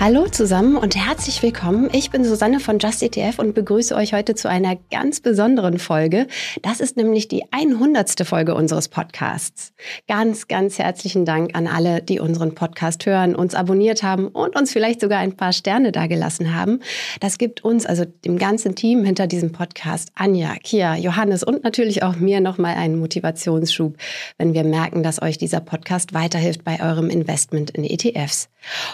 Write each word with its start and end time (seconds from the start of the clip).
Hallo 0.00 0.28
zusammen 0.28 0.76
und 0.76 0.94
herzlich 0.94 1.42
willkommen. 1.42 1.90
Ich 1.92 2.12
bin 2.12 2.24
Susanne 2.24 2.60
von 2.60 2.78
Just 2.78 3.02
ETF 3.02 3.40
und 3.40 3.52
begrüße 3.52 3.96
euch 3.96 4.12
heute 4.12 4.36
zu 4.36 4.48
einer 4.48 4.76
ganz 4.92 5.18
besonderen 5.18 5.80
Folge. 5.80 6.28
Das 6.62 6.78
ist 6.78 6.96
nämlich 6.96 7.26
die 7.26 7.42
100. 7.50 8.24
Folge 8.24 8.54
unseres 8.54 8.86
Podcasts. 8.86 9.72
Ganz, 10.06 10.46
ganz 10.46 10.78
herzlichen 10.78 11.24
Dank 11.24 11.56
an 11.56 11.66
alle, 11.66 12.00
die 12.00 12.20
unseren 12.20 12.54
Podcast 12.54 13.06
hören, 13.06 13.34
uns 13.34 13.56
abonniert 13.56 14.04
haben 14.04 14.28
und 14.28 14.54
uns 14.54 14.72
vielleicht 14.72 15.00
sogar 15.00 15.18
ein 15.18 15.36
paar 15.36 15.52
Sterne 15.52 15.90
dagelassen 15.90 16.54
haben. 16.54 16.78
Das 17.18 17.36
gibt 17.36 17.64
uns, 17.64 17.84
also 17.84 18.04
dem 18.04 18.38
ganzen 18.38 18.76
Team 18.76 19.02
hinter 19.02 19.26
diesem 19.26 19.50
Podcast, 19.50 20.10
Anja, 20.14 20.54
Kia, 20.62 20.94
Johannes 20.94 21.42
und 21.42 21.64
natürlich 21.64 22.04
auch 22.04 22.14
mir 22.14 22.40
nochmal 22.40 22.76
einen 22.76 23.00
Motivationsschub, 23.00 23.96
wenn 24.38 24.54
wir 24.54 24.62
merken, 24.62 25.02
dass 25.02 25.20
euch 25.20 25.38
dieser 25.38 25.58
Podcast 25.58 26.14
weiterhilft 26.14 26.62
bei 26.62 26.80
eurem 26.80 27.10
Investment 27.10 27.72
in 27.72 27.82
ETFs. 27.82 28.48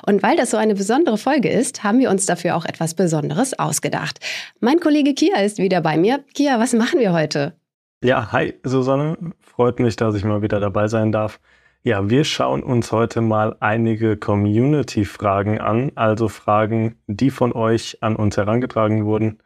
Und 0.07 0.23
weil 0.23 0.37
das 0.37 0.51
so 0.51 0.57
eine 0.57 0.75
besondere 0.75 0.94
Folge 1.17 1.49
ist, 1.49 1.83
haben 1.83 1.99
wir 1.99 2.11
uns 2.11 2.27
dafür 2.27 2.57
auch 2.57 2.65
etwas 2.65 2.95
Besonderes 2.95 3.59
ausgedacht. 3.59 4.21
Mein 4.61 4.81
Kollege 4.81 5.15
Kia 5.15 5.41
ist 5.41 5.59
wieder 5.59 5.81
bei 5.81 5.97
mir. 5.97 6.25
Kia, 6.35 6.59
was 6.61 6.73
machen 6.73 7.01
wir 7.01 7.13
heute? 7.13 7.55
Ja, 8.03 8.33
hi 8.33 8.55
Susanne. 8.65 9.17
Freut 9.41 9.81
mich, 9.81 9.97
dass 9.97 10.15
ich 10.15 10.25
mal 10.25 10.43
wieder 10.43 10.61
dabei 10.61 10.89
sein 10.89 11.11
darf. 11.11 11.41
Ja, 11.83 12.09
wir 12.09 12.25
schauen 12.25 12.63
uns 12.63 12.93
heute 12.93 13.21
mal 13.21 13.57
einige 13.61 14.17
Community-Fragen 14.17 15.61
an, 15.61 15.93
also 15.97 16.29
Fragen, 16.29 16.97
die 17.07 17.31
von 17.31 17.53
euch 17.53 17.99
an 18.01 18.17
uns 18.17 18.37
herangetragen 18.37 19.05
wurden. 19.05 19.39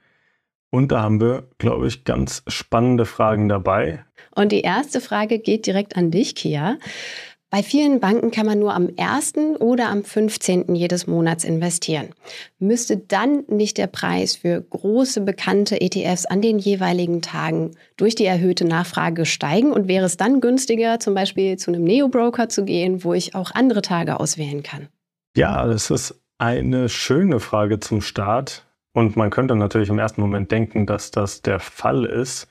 Und 0.71 0.93
da 0.93 1.03
haben 1.03 1.21
wir, 1.21 1.49
glaube 1.59 1.89
ich, 1.89 2.05
ganz 2.05 2.43
spannende 2.47 3.07
Fragen 3.07 3.49
dabei. 3.49 4.05
Und 4.35 4.53
die 4.53 4.61
erste 4.61 5.01
Frage 5.01 5.39
geht 5.39 5.67
direkt 5.67 5.97
an 5.97 6.11
dich, 6.11 6.35
Kia. 6.35 6.79
Bei 7.51 7.63
vielen 7.63 7.99
Banken 7.99 8.31
kann 8.31 8.45
man 8.45 8.59
nur 8.59 8.75
am 8.75 8.91
1. 8.99 9.33
oder 9.61 9.89
am 9.89 10.05
15. 10.05 10.75
jedes 10.75 11.07
Monats 11.07 11.45
investieren. 11.45 12.11
Müsste 12.59 12.99
dann 12.99 13.45
nicht 13.49 13.79
der 13.79 13.87
Preis 13.87 14.37
für 14.37 14.61
große 14.61 15.23
bekannte 15.23 15.81
ETFs 15.81 16.27
an 16.27 16.43
den 16.43 16.59
jeweiligen 16.59 17.23
Tagen 17.23 17.71
durch 17.97 18.15
die 18.15 18.27
erhöhte 18.27 18.67
Nachfrage 18.67 19.25
steigen 19.25 19.73
und 19.73 19.89
wäre 19.89 20.05
es 20.05 20.19
dann 20.19 20.43
günstiger, 20.43 21.01
zum 21.01 21.15
Beispiel 21.15 21.57
zu 21.57 21.71
einem 21.71 21.85
Neo-Broker 21.85 22.51
zu 22.51 22.67
gehen, 22.67 23.03
wo 23.03 23.15
ich 23.15 23.35
auch 23.35 23.51
andere 23.55 23.81
Tage 23.81 24.21
auswählen 24.21 24.63
kann? 24.63 24.89
Ja, 25.35 25.67
das 25.67 25.91
ist 25.91 26.21
eine 26.37 26.91
schöne 26.91 27.41
Frage 27.41 27.81
zum 27.81 28.03
Start. 28.03 28.67
Und 28.93 29.17
man 29.17 29.31
könnte 29.31 29.57
natürlich 29.57 29.89
im 29.89 29.99
ersten 29.99 30.21
Moment 30.21 30.51
denken, 30.51 30.85
dass 30.85 31.13
das 31.13 31.41
der 31.41 31.61
Fall 31.61 32.05
ist. 32.05 32.47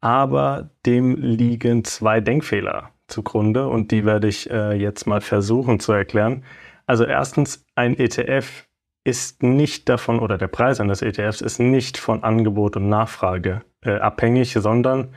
Aber 0.00 0.70
dem 0.84 1.16
liegen 1.16 1.82
zwei 1.82 2.20
Denkfehler 2.20 2.92
zugrunde 3.08 3.68
und 3.68 3.90
die 3.90 4.04
werde 4.04 4.28
ich 4.28 4.50
äh, 4.50 4.74
jetzt 4.74 5.06
mal 5.06 5.20
versuchen 5.20 5.80
zu 5.80 5.92
erklären. 5.92 6.44
Also 6.86 7.04
erstens, 7.04 7.64
ein 7.74 7.98
ETF 7.98 8.66
ist 9.04 9.42
nicht 9.42 9.88
davon, 9.88 10.18
oder 10.18 10.36
der 10.38 10.48
Preis 10.48 10.80
eines 10.80 11.02
ETFs 11.02 11.40
ist 11.40 11.60
nicht 11.60 11.96
von 11.96 12.24
Angebot 12.24 12.76
und 12.76 12.88
Nachfrage 12.88 13.62
äh, 13.82 13.96
abhängig, 13.96 14.52
sondern 14.52 15.14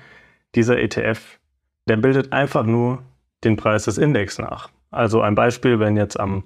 dieser 0.56 0.78
ETF, 0.80 1.40
der 1.88 1.98
bildet 1.98 2.32
einfach 2.32 2.64
nur 2.64 3.04
den 3.44 3.56
Preis 3.56 3.86
des 3.86 3.98
Index 3.98 4.38
nach. 4.38 4.70
Also 4.92 5.22
ein 5.22 5.36
Beispiel, 5.36 5.80
wenn 5.80 5.98
jetzt 5.98 6.20
am 6.20 6.44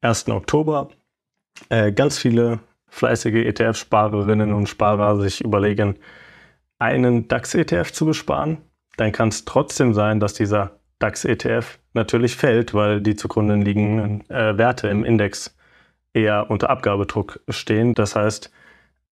1. 0.00 0.28
Oktober 0.28 0.88
äh, 1.68 1.92
ganz 1.92 2.18
viele 2.18 2.60
fleißige 2.88 3.44
ETF-Sparerinnen 3.46 4.52
und 4.52 4.68
Sparer 4.68 5.20
sich 5.20 5.42
überlegen, 5.42 5.96
einen 6.78 7.28
DAX-ETF 7.28 7.92
zu 7.92 8.06
besparen, 8.06 8.58
dann 8.96 9.12
kann 9.12 9.28
es 9.28 9.44
trotzdem 9.44 9.94
sein, 9.94 10.20
dass 10.20 10.34
dieser 10.34 10.77
DAX-ETF 10.98 11.78
natürlich 11.94 12.36
fällt, 12.36 12.74
weil 12.74 13.00
die 13.00 13.16
zugrunde 13.16 13.54
liegenden 13.56 14.28
äh, 14.30 14.56
Werte 14.58 14.88
im 14.88 15.04
Index 15.04 15.56
eher 16.12 16.50
unter 16.50 16.70
Abgabedruck 16.70 17.40
stehen. 17.48 17.94
Das 17.94 18.16
heißt, 18.16 18.50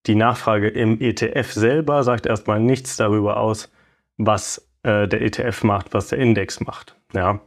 die 0.07 0.15
Nachfrage 0.15 0.69
im 0.69 1.01
ETF 1.01 1.53
selber 1.53 2.03
sagt 2.03 2.27
erstmal 2.27 2.61
nichts 2.61 2.97
darüber 2.97 3.39
aus, 3.39 3.71
was 4.17 4.69
äh, 4.83 5.09
der 5.09 5.23
ETF 5.23 5.65
macht, 5.65 5.95
was 5.95 6.09
der 6.09 6.19
Index 6.19 6.61
macht. 6.61 6.97
Ja. 7.13 7.41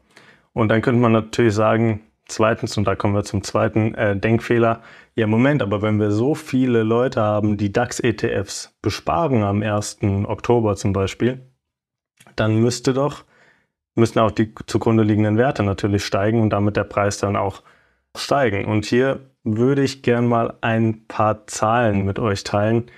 Und 0.53 0.69
dann 0.69 0.81
könnte 0.81 1.01
man 1.01 1.13
natürlich 1.13 1.53
sagen, 1.53 2.01
zweitens, 2.27 2.77
und 2.77 2.85
da 2.85 2.95
kommen 2.95 3.15
wir 3.15 3.23
zum 3.23 3.43
zweiten 3.43 3.93
äh, 3.95 4.17
Denkfehler, 4.17 4.81
ja 5.15 5.27
Moment, 5.27 5.61
aber 5.61 5.81
wenn 5.81 5.99
wir 5.99 6.11
so 6.11 6.35
viele 6.35 6.83
Leute 6.83 7.21
haben, 7.21 7.57
die 7.57 7.71
DAX-ETFs 7.71 8.77
besparen 8.81 9.43
am 9.43 9.61
1. 9.61 9.99
Oktober 10.25 10.75
zum 10.75 10.93
Beispiel, 10.93 11.41
dann 12.35 12.57
müsste 12.57 12.93
doch 12.93 13.23
müssen 13.99 14.19
auch 14.19 14.31
die 14.31 14.53
zugrunde 14.65 15.03
liegenden 15.03 15.37
Werte 15.37 15.63
natürlich 15.63 16.05
steigen 16.05 16.41
und 16.41 16.51
damit 16.51 16.75
der 16.75 16.83
Preis 16.83 17.17
dann 17.19 17.35
auch 17.35 17.63
steigen. 18.17 18.65
Und 18.65 18.85
hier 18.85 19.19
würde 19.43 19.83
ich 19.83 20.01
gern 20.01 20.27
mal 20.27 20.55
ein 20.61 21.05
paar 21.07 21.47
Zahlen 21.47 22.05
mit 22.05 22.19
euch 22.19 22.43
teilen, 22.43 22.89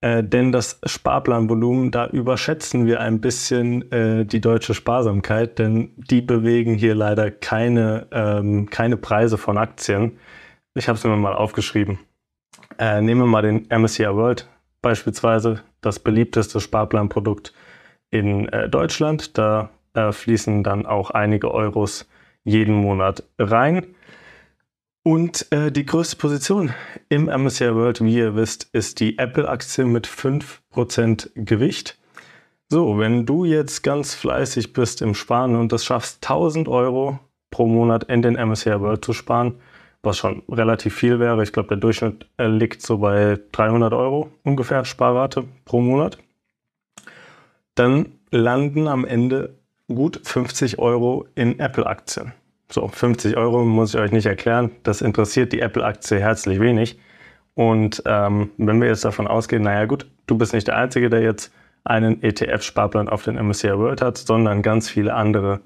äh, 0.00 0.24
denn 0.24 0.52
das 0.52 0.80
Sparplanvolumen, 0.84 1.90
da 1.90 2.06
überschätzen 2.08 2.86
wir 2.86 3.00
ein 3.00 3.20
bisschen 3.20 3.90
äh, 3.92 4.24
die 4.26 4.40
deutsche 4.40 4.74
Sparsamkeit, 4.74 5.58
denn 5.58 5.92
die 5.96 6.20
bewegen 6.20 6.74
hier 6.74 6.94
leider 6.94 7.30
keine, 7.30 8.08
ähm, 8.10 8.68
keine 8.68 8.96
Preise 8.96 9.38
von 9.38 9.58
Aktien. 9.58 10.18
Ich 10.74 10.88
habe 10.88 10.98
es 10.98 11.04
mir 11.04 11.16
mal 11.16 11.34
aufgeschrieben. 11.34 11.98
Äh, 12.78 13.00
nehmen 13.00 13.20
wir 13.20 13.26
mal 13.26 13.42
den 13.42 13.68
MSCI 13.70 14.06
World 14.06 14.48
beispielsweise, 14.80 15.62
das 15.80 16.00
beliebteste 16.00 16.60
Sparplanprodukt 16.60 17.52
in 18.10 18.48
äh, 18.48 18.68
Deutschland. 18.68 19.38
Da 19.38 19.70
äh, 19.94 20.12
fließen 20.12 20.62
dann 20.62 20.86
auch 20.86 21.10
einige 21.10 21.52
Euros 21.52 22.08
jeden 22.44 22.74
Monat 22.74 23.24
rein. 23.38 23.94
Und 25.04 25.50
äh, 25.50 25.72
die 25.72 25.84
größte 25.84 26.16
Position 26.16 26.72
im 27.08 27.24
MSCI 27.24 27.74
World, 27.74 28.04
wie 28.04 28.16
ihr 28.16 28.36
wisst, 28.36 28.68
ist 28.72 29.00
die 29.00 29.18
Apple-Aktie 29.18 29.84
mit 29.84 30.06
5% 30.06 31.30
Gewicht. 31.34 31.98
So, 32.68 32.98
wenn 32.98 33.26
du 33.26 33.44
jetzt 33.44 33.82
ganz 33.82 34.14
fleißig 34.14 34.72
bist 34.72 35.02
im 35.02 35.14
Sparen 35.14 35.56
und 35.56 35.72
das 35.72 35.84
schaffst, 35.84 36.24
1000 36.24 36.68
Euro 36.68 37.18
pro 37.50 37.66
Monat 37.66 38.04
in 38.04 38.22
den 38.22 38.34
MSCI 38.34 38.80
World 38.80 39.04
zu 39.04 39.12
sparen, 39.12 39.56
was 40.02 40.18
schon 40.18 40.42
relativ 40.48 40.94
viel 40.94 41.18
wäre, 41.18 41.42
ich 41.42 41.52
glaube, 41.52 41.68
der 41.68 41.78
Durchschnitt 41.78 42.26
äh, 42.38 42.46
liegt 42.46 42.80
so 42.82 42.98
bei 42.98 43.38
300 43.52 43.92
Euro 43.92 44.30
ungefähr 44.42 44.84
Sparrate 44.84 45.44
pro 45.64 45.80
Monat, 45.80 46.18
dann 47.74 48.18
landen 48.30 48.88
am 48.88 49.04
Ende 49.04 49.58
gut 49.88 50.20
50 50.22 50.78
Euro 50.78 51.26
in 51.34 51.58
Apple-Aktien. 51.58 52.32
So, 52.70 52.88
50 52.88 53.36
Euro 53.36 53.64
muss 53.64 53.94
ich 53.94 54.00
euch 54.00 54.12
nicht 54.12 54.26
erklären. 54.26 54.70
Das 54.82 55.02
interessiert 55.02 55.52
die 55.52 55.60
Apple-Aktie 55.60 56.18
herzlich 56.18 56.58
wenig. 56.60 56.98
Und 57.54 58.02
ähm, 58.06 58.50
wenn 58.56 58.80
wir 58.80 58.88
jetzt 58.88 59.04
davon 59.04 59.26
ausgehen, 59.26 59.62
naja 59.62 59.84
gut, 59.84 60.06
du 60.26 60.38
bist 60.38 60.54
nicht 60.54 60.68
der 60.68 60.76
Einzige, 60.76 61.10
der 61.10 61.20
jetzt 61.20 61.52
einen 61.84 62.22
ETF-Sparplan 62.22 63.08
auf 63.08 63.24
den 63.24 63.34
MSCI 63.36 63.76
World 63.76 64.00
hat, 64.00 64.16
sondern 64.16 64.62
ganz 64.62 64.88
viele 64.88 65.14
andere 65.14 65.60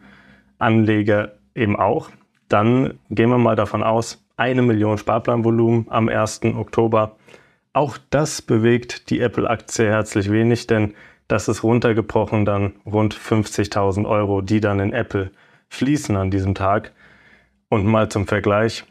Anleger 0.59 1.34
eben 1.55 1.76
auch, 1.76 2.10
dann 2.49 2.99
gehen 3.10 3.31
wir 3.31 3.38
mal 3.38 3.56
davon 3.56 3.82
aus, 3.82 4.25
eine 4.37 4.62
Million 4.62 4.99
Sparplanvolumen 4.99 5.87
am 5.88 6.09
1. 6.09 6.43
Oktober. 6.56 7.16
Auch 7.72 7.99
das 8.10 8.43
bewegt 8.43 9.10
die 9.10 9.21
Apple-Aktie 9.21 9.87
herzlich 9.87 10.31
wenig, 10.31 10.66
denn 10.66 10.94
das 11.28 11.48
ist 11.48 11.62
runtergebrochen 11.62 12.44
dann 12.44 12.75
rund 12.84 13.14
50.000 13.14 14.09
Euro, 14.09 14.41
die 14.41 14.60
dann 14.60 14.81
in 14.81 14.92
Apple 14.92 15.31
fließen 15.69 16.16
an 16.16 16.31
diesem 16.31 16.54
Tag. 16.54 16.92
Und 17.69 17.84
mal 17.84 18.09
zum 18.09 18.26
Vergleich, 18.26 18.84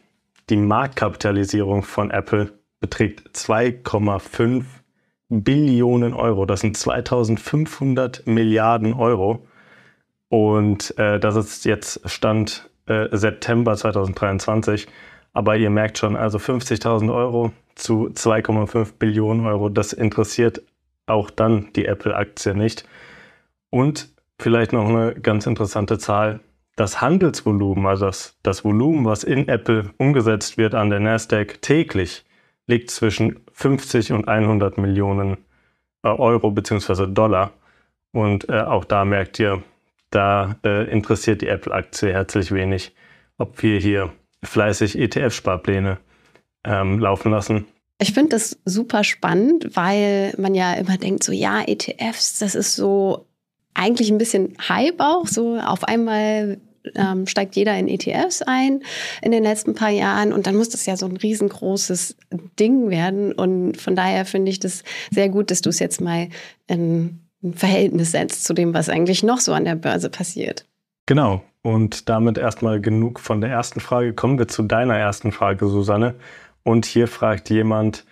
die 0.50 0.56
Marktkapitalisierung 0.56 1.82
von 1.82 2.10
Apple 2.10 2.52
beträgt 2.80 3.30
2,5 3.34 4.64
Billionen 5.28 6.14
Euro. 6.14 6.46
Das 6.46 6.60
sind 6.60 6.76
2500 6.76 8.26
Milliarden 8.26 8.92
Euro. 8.92 9.46
Und 10.28 10.96
äh, 10.98 11.18
das 11.18 11.36
ist 11.36 11.64
jetzt 11.64 12.08
Stand 12.08 12.70
äh, 12.86 13.08
September 13.12 13.76
2023. 13.76 14.86
Aber 15.32 15.56
ihr 15.56 15.70
merkt 15.70 15.98
schon, 15.98 16.16
also 16.16 16.38
50.000 16.38 17.12
Euro 17.12 17.52
zu 17.74 18.08
2,5 18.08 18.92
Billionen 18.98 19.46
Euro, 19.46 19.68
das 19.68 19.92
interessiert 19.92 20.62
auch 21.06 21.30
dann 21.30 21.72
die 21.74 21.86
Apple-Aktie 21.86 22.54
nicht. 22.54 22.86
Und 23.70 24.08
vielleicht 24.38 24.72
noch 24.72 24.88
eine 24.88 25.14
ganz 25.14 25.46
interessante 25.46 25.98
Zahl. 25.98 26.40
Das 26.76 27.00
Handelsvolumen, 27.00 27.86
also 27.86 28.06
das, 28.06 28.36
das 28.42 28.64
Volumen, 28.64 29.06
was 29.06 29.24
in 29.24 29.48
Apple 29.48 29.90
umgesetzt 29.96 30.58
wird 30.58 30.74
an 30.74 30.90
der 30.90 31.00
Nasdaq 31.00 31.62
täglich, 31.62 32.24
liegt 32.66 32.90
zwischen 32.90 33.40
50 33.52 34.12
und 34.12 34.28
100 34.28 34.76
Millionen 34.76 35.38
äh, 36.02 36.08
Euro 36.08 36.50
bzw. 36.50 37.06
Dollar. 37.06 37.52
Und 38.12 38.48
äh, 38.48 38.60
auch 38.60 38.84
da 38.84 39.04
merkt 39.04 39.38
ihr, 39.38 39.62
da 40.10 40.56
äh, 40.64 40.90
interessiert 40.90 41.40
die 41.42 41.48
Apple-Aktie 41.48 42.12
herzlich 42.12 42.52
wenig, 42.52 42.94
ob 43.38 43.62
wir 43.62 43.78
hier 43.78 44.12
fleißig 44.42 44.98
ETF-Sparpläne 44.98 45.98
ähm, 46.64 46.98
laufen 46.98 47.30
lassen 47.30 47.66
ich 47.98 48.12
finde 48.12 48.30
das 48.30 48.58
super 48.64 49.04
spannend, 49.04 49.74
weil 49.74 50.34
man 50.36 50.54
ja 50.54 50.74
immer 50.74 50.98
denkt, 50.98 51.24
so 51.24 51.32
ja, 51.32 51.62
ETFs, 51.66 52.38
das 52.38 52.54
ist 52.54 52.76
so 52.76 53.26
eigentlich 53.74 54.10
ein 54.10 54.18
bisschen 54.18 54.54
Hype 54.68 55.00
auch. 55.00 55.26
So 55.26 55.58
auf 55.58 55.84
einmal 55.84 56.58
ähm, 56.94 57.26
steigt 57.26 57.56
jeder 57.56 57.76
in 57.76 57.88
ETFs 57.88 58.42
ein 58.42 58.82
in 59.22 59.32
den 59.32 59.42
letzten 59.42 59.74
paar 59.74 59.90
Jahren 59.90 60.32
und 60.32 60.46
dann 60.46 60.56
muss 60.56 60.68
das 60.68 60.86
ja 60.86 60.96
so 60.96 61.06
ein 61.06 61.16
riesengroßes 61.16 62.16
Ding 62.58 62.90
werden. 62.90 63.32
Und 63.32 63.76
von 63.80 63.96
daher 63.96 64.24
finde 64.24 64.50
ich 64.50 64.60
das 64.60 64.84
sehr 65.10 65.28
gut, 65.28 65.50
dass 65.50 65.62
du 65.62 65.70
es 65.70 65.78
jetzt 65.78 66.00
mal 66.00 66.28
in 66.66 67.20
ein 67.42 67.54
Verhältnis 67.54 68.12
setzt 68.12 68.44
zu 68.44 68.54
dem, 68.54 68.74
was 68.74 68.88
eigentlich 68.88 69.22
noch 69.22 69.38
so 69.38 69.52
an 69.52 69.64
der 69.64 69.74
Börse 69.74 70.10
passiert. 70.10 70.66
Genau. 71.06 71.42
Und 71.62 72.08
damit 72.08 72.38
erstmal 72.38 72.80
genug 72.80 73.18
von 73.18 73.40
der 73.40 73.50
ersten 73.50 73.80
Frage. 73.80 74.12
Kommen 74.12 74.38
wir 74.38 74.46
zu 74.46 74.62
deiner 74.62 74.96
ersten 74.96 75.32
Frage, 75.32 75.66
Susanne. 75.66 76.14
Und 76.66 76.84
hier 76.84 77.06
fragt 77.06 77.48
jemand, 77.48 78.04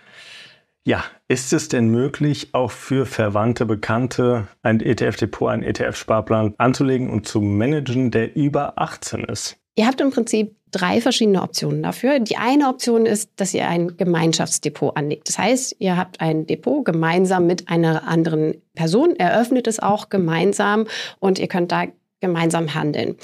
ja, 0.85 1.03
ist 1.27 1.51
es 1.51 1.67
denn 1.67 1.89
möglich, 1.89 2.53
auch 2.53 2.71
für 2.71 3.05
Verwandte, 3.05 3.65
Bekannte 3.65 4.47
ein 4.61 4.79
ETF-Depot, 4.79 5.49
einen 5.49 5.63
ETF-Sparplan 5.63 6.53
anzulegen 6.57 7.09
und 7.09 7.27
zu 7.27 7.41
managen, 7.41 8.11
der 8.11 8.33
über 8.37 8.79
18 8.79 9.25
ist? 9.25 9.57
Ihr 9.75 9.85
habt 9.85 9.99
im 9.99 10.09
Prinzip 10.09 10.55
drei 10.71 11.01
verschiedene 11.01 11.41
Optionen 11.41 11.83
dafür. 11.83 12.21
Die 12.21 12.37
eine 12.37 12.69
Option 12.69 13.05
ist, 13.05 13.29
dass 13.35 13.53
ihr 13.53 13.67
ein 13.67 13.97
Gemeinschaftsdepot 13.97 14.95
anlegt. 14.95 15.27
Das 15.27 15.37
heißt, 15.37 15.75
ihr 15.79 15.97
habt 15.97 16.21
ein 16.21 16.47
Depot 16.47 16.85
gemeinsam 16.85 17.47
mit 17.47 17.67
einer 17.67 18.07
anderen 18.07 18.61
Person, 18.73 19.17
eröffnet 19.17 19.67
es 19.67 19.81
auch 19.81 20.07
gemeinsam 20.07 20.85
und 21.19 21.39
ihr 21.39 21.49
könnt 21.49 21.73
da 21.73 21.87
gemeinsam 22.21 22.73
handeln. 22.73 23.17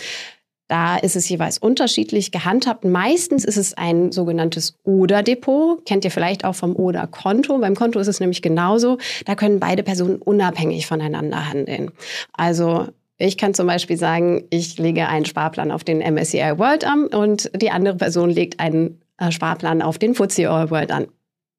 Da 0.72 0.96
ist 0.96 1.18
es 1.18 1.28
jeweils 1.28 1.58
unterschiedlich 1.58 2.32
gehandhabt. 2.32 2.86
Meistens 2.86 3.44
ist 3.44 3.58
es 3.58 3.74
ein 3.74 4.14
sogenanntes 4.14 4.80
Oder-Depot. 4.86 5.86
Kennt 5.86 6.06
ihr 6.06 6.12
vielleicht 6.12 6.46
auch 6.46 6.56
vom 6.56 6.78
Oder-Konto. 6.78 7.58
Beim 7.58 7.76
Konto 7.76 8.00
ist 8.00 8.08
es 8.08 8.22
nämlich 8.22 8.42
genauso. 8.42 8.98
Da 9.26 9.36
können 9.36 9.60
beide 9.60 9.84
Personen 9.84 10.16
unabhängig 10.16 10.88
voneinander 10.88 11.50
handeln. 11.50 11.92
Also 12.32 12.88
ich 13.18 13.38
kann 13.38 13.54
zum 13.54 13.68
Beispiel 13.68 13.98
sagen, 13.98 14.46
ich 14.50 14.78
lege 14.78 15.10
einen 15.10 15.26
Sparplan 15.26 15.72
auf 15.72 15.84
den 15.84 15.98
MSCI 16.00 16.58
World 16.58 16.86
an 16.86 17.08
und 17.08 17.52
die 17.54 17.70
andere 17.70 17.98
Person 17.98 18.30
legt 18.30 18.62
einen 18.62 19.02
äh, 19.18 19.30
Sparplan 19.30 19.82
auf 19.82 19.98
den 19.98 20.16
FTSE 20.16 20.50
All 20.50 20.72
World 20.72 20.94
an. 20.94 21.08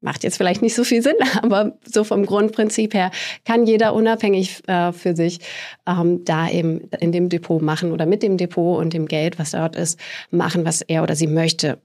Macht 0.02 0.24
jetzt 0.24 0.36
vielleicht 0.36 0.62
nicht 0.62 0.74
so 0.74 0.82
viel 0.84 1.00
Sinn, 1.00 1.14
aber 1.42 1.78
so 1.84 2.04
vom 2.04 2.26
Grundprinzip 2.26 2.92
her 2.92 3.10
kann 3.44 3.66
jeder 3.66 3.94
unabhängig 3.94 4.68
äh, 4.68 4.92
für 4.92 5.16
sich 5.16 5.38
ähm, 5.86 6.24
da 6.24 6.50
eben 6.50 6.90
in 7.00 7.12
dem 7.12 7.28
Depot 7.28 7.62
machen 7.62 7.92
oder 7.92 8.04
mit 8.04 8.22
dem 8.22 8.36
Depot 8.36 8.78
und 8.78 8.92
dem 8.92 9.06
Geld, 9.06 9.38
was 9.38 9.52
dort 9.52 9.76
ist, 9.76 9.98
machen, 10.30 10.64
was 10.64 10.82
er 10.82 11.02
oder 11.02 11.14
sie 11.14 11.28
möchte. 11.28 11.78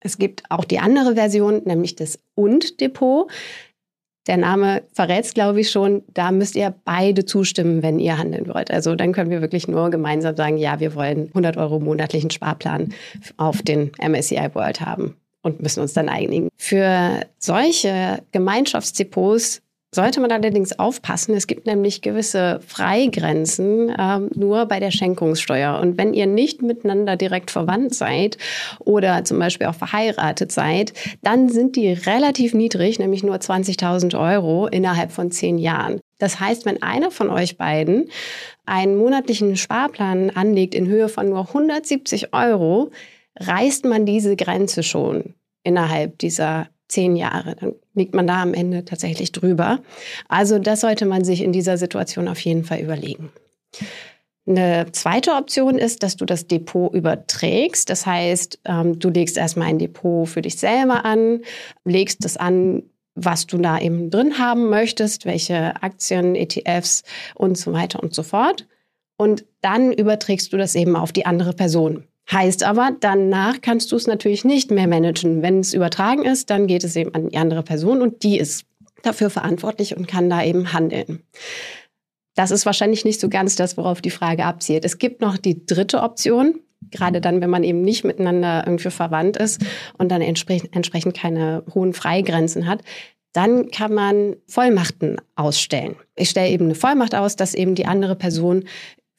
Es 0.00 0.16
gibt 0.16 0.42
auch 0.48 0.64
die 0.64 0.78
andere 0.78 1.14
Version, 1.14 1.62
nämlich 1.66 1.94
das 1.94 2.18
Und-Depot. 2.34 3.30
Der 4.26 4.38
Name 4.38 4.82
verrät 4.92 5.24
es, 5.24 5.34
glaube 5.34 5.60
ich, 5.60 5.70
schon. 5.70 6.02
Da 6.08 6.32
müsst 6.32 6.56
ihr 6.56 6.74
beide 6.84 7.26
zustimmen, 7.26 7.82
wenn 7.82 7.98
ihr 7.98 8.16
handeln 8.16 8.48
wollt. 8.48 8.70
Also 8.70 8.94
dann 8.94 9.12
können 9.12 9.30
wir 9.30 9.42
wirklich 9.42 9.68
nur 9.68 9.90
gemeinsam 9.90 10.36
sagen, 10.36 10.56
ja, 10.56 10.80
wir 10.80 10.94
wollen 10.94 11.28
100 11.28 11.58
Euro 11.58 11.80
monatlichen 11.80 12.30
Sparplan 12.30 12.94
auf 13.36 13.60
den 13.60 13.92
MSCI 14.00 14.54
World 14.54 14.80
haben 14.80 15.19
und 15.42 15.60
müssen 15.60 15.80
uns 15.80 15.92
dann 15.92 16.08
einigen. 16.08 16.48
Für 16.56 17.20
solche 17.38 18.22
Gemeinschaftsdepots 18.32 19.62
sollte 19.92 20.20
man 20.20 20.30
allerdings 20.30 20.78
aufpassen. 20.78 21.34
Es 21.34 21.46
gibt 21.46 21.66
nämlich 21.66 22.00
gewisse 22.00 22.60
Freigrenzen 22.64 23.92
ähm, 23.98 24.30
nur 24.34 24.66
bei 24.66 24.78
der 24.78 24.92
Schenkungssteuer. 24.92 25.80
Und 25.80 25.98
wenn 25.98 26.14
ihr 26.14 26.26
nicht 26.26 26.62
miteinander 26.62 27.16
direkt 27.16 27.50
verwandt 27.50 27.94
seid 27.94 28.38
oder 28.78 29.24
zum 29.24 29.38
Beispiel 29.40 29.66
auch 29.66 29.74
verheiratet 29.74 30.52
seid, 30.52 30.92
dann 31.22 31.48
sind 31.48 31.74
die 31.74 31.92
relativ 31.92 32.54
niedrig, 32.54 33.00
nämlich 33.00 33.24
nur 33.24 33.36
20.000 33.36 34.18
Euro 34.18 34.68
innerhalb 34.68 35.10
von 35.10 35.32
zehn 35.32 35.58
Jahren. 35.58 36.00
Das 36.18 36.38
heißt, 36.38 36.66
wenn 36.66 36.82
einer 36.82 37.10
von 37.10 37.28
euch 37.28 37.56
beiden 37.56 38.10
einen 38.66 38.96
monatlichen 38.96 39.56
Sparplan 39.56 40.30
anlegt 40.30 40.74
in 40.76 40.86
Höhe 40.86 41.08
von 41.08 41.28
nur 41.28 41.48
170 41.48 42.32
Euro, 42.32 42.90
reißt 43.38 43.84
man 43.84 44.06
diese 44.06 44.36
Grenze 44.36 44.82
schon 44.82 45.34
innerhalb 45.62 46.18
dieser 46.18 46.68
zehn 46.88 47.16
Jahre. 47.16 47.56
Dann 47.56 47.74
liegt 47.94 48.14
man 48.14 48.26
da 48.26 48.42
am 48.42 48.54
Ende 48.54 48.84
tatsächlich 48.84 49.32
drüber. 49.32 49.80
Also 50.28 50.58
das 50.58 50.80
sollte 50.80 51.06
man 51.06 51.24
sich 51.24 51.42
in 51.42 51.52
dieser 51.52 51.78
Situation 51.78 52.28
auf 52.28 52.40
jeden 52.40 52.64
Fall 52.64 52.80
überlegen. 52.80 53.30
Eine 54.46 54.86
zweite 54.92 55.32
Option 55.32 55.78
ist, 55.78 56.02
dass 56.02 56.16
du 56.16 56.24
das 56.24 56.46
Depot 56.46 56.92
überträgst. 56.92 57.88
Das 57.88 58.04
heißt, 58.06 58.60
ähm, 58.64 58.98
du 58.98 59.10
legst 59.10 59.36
erstmal 59.36 59.68
ein 59.68 59.78
Depot 59.78 60.28
für 60.28 60.42
dich 60.42 60.56
selber 60.58 61.04
an, 61.04 61.42
legst 61.84 62.24
es 62.24 62.36
an, 62.36 62.82
was 63.14 63.46
du 63.46 63.58
da 63.58 63.78
eben 63.78 64.10
drin 64.10 64.38
haben 64.38 64.68
möchtest, 64.68 65.26
welche 65.26 65.80
Aktien, 65.82 66.34
ETFs 66.34 67.04
und 67.34 67.58
so 67.58 67.72
weiter 67.72 68.02
und 68.02 68.14
so 68.14 68.22
fort. 68.22 68.66
Und 69.16 69.44
dann 69.60 69.92
überträgst 69.92 70.52
du 70.52 70.56
das 70.56 70.74
eben 70.74 70.96
auf 70.96 71.12
die 71.12 71.26
andere 71.26 71.52
Person. 71.52 72.04
Heißt 72.32 72.62
aber, 72.62 72.92
danach 73.00 73.60
kannst 73.60 73.90
du 73.90 73.96
es 73.96 74.06
natürlich 74.06 74.44
nicht 74.44 74.70
mehr 74.70 74.86
managen. 74.86 75.42
Wenn 75.42 75.60
es 75.60 75.74
übertragen 75.74 76.24
ist, 76.24 76.50
dann 76.50 76.66
geht 76.66 76.84
es 76.84 76.94
eben 76.94 77.14
an 77.14 77.28
die 77.28 77.36
andere 77.36 77.62
Person 77.62 78.02
und 78.02 78.22
die 78.22 78.38
ist 78.38 78.66
dafür 79.02 79.30
verantwortlich 79.30 79.96
und 79.96 80.06
kann 80.06 80.30
da 80.30 80.42
eben 80.44 80.72
handeln. 80.72 81.22
Das 82.34 82.52
ist 82.52 82.66
wahrscheinlich 82.66 83.04
nicht 83.04 83.20
so 83.20 83.28
ganz 83.28 83.56
das, 83.56 83.76
worauf 83.76 84.00
die 84.00 84.10
Frage 84.10 84.44
abzielt. 84.44 84.84
Es 84.84 84.98
gibt 84.98 85.20
noch 85.20 85.36
die 85.36 85.66
dritte 85.66 86.02
Option, 86.02 86.60
gerade 86.90 87.20
dann, 87.20 87.40
wenn 87.40 87.50
man 87.50 87.64
eben 87.64 87.82
nicht 87.82 88.04
miteinander 88.04 88.62
irgendwie 88.64 88.90
verwandt 88.90 89.36
ist 89.36 89.64
und 89.98 90.10
dann 90.10 90.22
entsprechend, 90.22 90.74
entsprechend 90.74 91.16
keine 91.16 91.64
hohen 91.74 91.92
Freigrenzen 91.92 92.66
hat. 92.66 92.82
Dann 93.32 93.70
kann 93.70 93.94
man 93.94 94.36
Vollmachten 94.46 95.16
ausstellen. 95.36 95.96
Ich 96.16 96.30
stelle 96.30 96.50
eben 96.50 96.66
eine 96.66 96.74
Vollmacht 96.74 97.14
aus, 97.14 97.36
dass 97.36 97.54
eben 97.54 97.74
die 97.74 97.86
andere 97.86 98.16
Person 98.16 98.64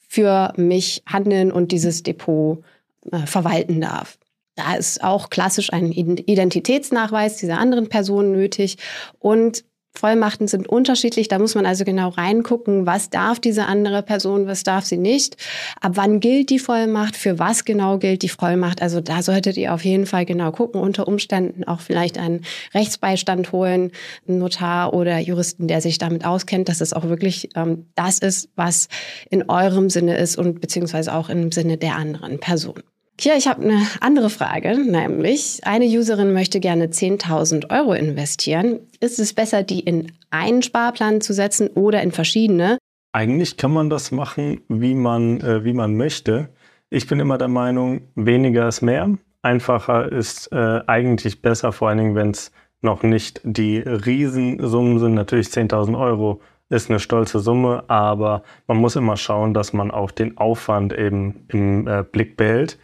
für 0.08 0.52
mich 0.56 1.02
handeln 1.06 1.50
und 1.50 1.72
dieses 1.72 2.02
Depot 2.02 2.62
äh, 3.10 3.26
verwalten 3.26 3.80
darf. 3.80 4.18
Da 4.54 4.74
ist 4.74 5.02
auch 5.02 5.30
klassisch 5.30 5.72
ein 5.72 5.92
Identitätsnachweis 5.92 7.38
dieser 7.38 7.58
anderen 7.58 7.88
Person 7.88 8.32
nötig 8.32 8.76
und 9.18 9.64
Vollmachten 9.94 10.48
sind 10.48 10.68
unterschiedlich. 10.68 11.28
Da 11.28 11.38
muss 11.38 11.54
man 11.54 11.66
also 11.66 11.84
genau 11.84 12.08
reingucken, 12.08 12.86
was 12.86 13.10
darf 13.10 13.40
diese 13.40 13.66
andere 13.66 14.02
Person, 14.02 14.46
was 14.46 14.62
darf 14.62 14.86
sie 14.86 14.96
nicht. 14.96 15.36
Ab 15.80 15.92
wann 15.96 16.20
gilt 16.20 16.48
die 16.48 16.58
Vollmacht, 16.58 17.14
für 17.14 17.38
was 17.38 17.64
genau 17.64 17.98
gilt 17.98 18.22
die 18.22 18.30
Vollmacht. 18.30 18.80
Also 18.80 19.00
da 19.00 19.22
solltet 19.22 19.58
ihr 19.58 19.74
auf 19.74 19.84
jeden 19.84 20.06
Fall 20.06 20.24
genau 20.24 20.50
gucken. 20.50 20.80
Unter 20.80 21.06
Umständen 21.08 21.64
auch 21.64 21.80
vielleicht 21.80 22.18
einen 22.18 22.40
Rechtsbeistand 22.72 23.52
holen, 23.52 23.92
einen 24.26 24.38
Notar 24.38 24.94
oder 24.94 25.18
Juristen, 25.18 25.68
der 25.68 25.82
sich 25.82 25.98
damit 25.98 26.24
auskennt, 26.24 26.68
dass 26.68 26.80
es 26.80 26.94
auch 26.94 27.04
wirklich 27.04 27.50
ähm, 27.54 27.86
das 27.94 28.18
ist, 28.18 28.48
was 28.56 28.88
in 29.30 29.48
eurem 29.50 29.90
Sinne 29.90 30.16
ist 30.16 30.38
und 30.38 30.60
beziehungsweise 30.60 31.14
auch 31.14 31.28
im 31.28 31.52
Sinne 31.52 31.76
der 31.76 31.96
anderen 31.96 32.40
Person. 32.40 32.82
Kia, 33.22 33.36
ich 33.36 33.46
habe 33.46 33.62
eine 33.62 33.86
andere 34.00 34.30
Frage, 34.30 34.76
nämlich 34.76 35.60
eine 35.62 35.84
Userin 35.84 36.32
möchte 36.32 36.58
gerne 36.58 36.86
10.000 36.86 37.70
Euro 37.70 37.92
investieren. 37.92 38.80
Ist 38.98 39.20
es 39.20 39.32
besser, 39.32 39.62
die 39.62 39.78
in 39.78 40.10
einen 40.30 40.60
Sparplan 40.62 41.20
zu 41.20 41.32
setzen 41.32 41.68
oder 41.68 42.02
in 42.02 42.10
verschiedene? 42.10 42.78
Eigentlich 43.12 43.56
kann 43.56 43.72
man 43.72 43.90
das 43.90 44.10
machen, 44.10 44.62
wie 44.66 44.96
man, 44.96 45.40
äh, 45.40 45.62
wie 45.62 45.72
man 45.72 45.96
möchte. 45.96 46.48
Ich 46.90 47.06
bin 47.06 47.20
immer 47.20 47.38
der 47.38 47.46
Meinung, 47.46 48.00
weniger 48.16 48.66
ist 48.66 48.82
mehr. 48.82 49.16
Einfacher 49.40 50.10
ist 50.10 50.50
äh, 50.50 50.80
eigentlich 50.88 51.42
besser, 51.42 51.70
vor 51.70 51.90
allen 51.90 51.98
Dingen, 51.98 52.14
wenn 52.16 52.30
es 52.30 52.50
noch 52.80 53.04
nicht 53.04 53.40
die 53.44 53.78
Riesensummen 53.78 54.98
sind. 54.98 55.14
Natürlich 55.14 55.46
10.000 55.46 55.96
Euro 55.96 56.40
ist 56.70 56.90
eine 56.90 56.98
stolze 56.98 57.38
Summe, 57.38 57.84
aber 57.86 58.42
man 58.66 58.78
muss 58.78 58.96
immer 58.96 59.16
schauen, 59.16 59.54
dass 59.54 59.72
man 59.72 59.92
auch 59.92 60.10
den 60.10 60.38
Aufwand 60.38 60.92
eben 60.92 61.44
im 61.48 61.86
äh, 61.86 62.02
Blick 62.02 62.36
behält. 62.36 62.78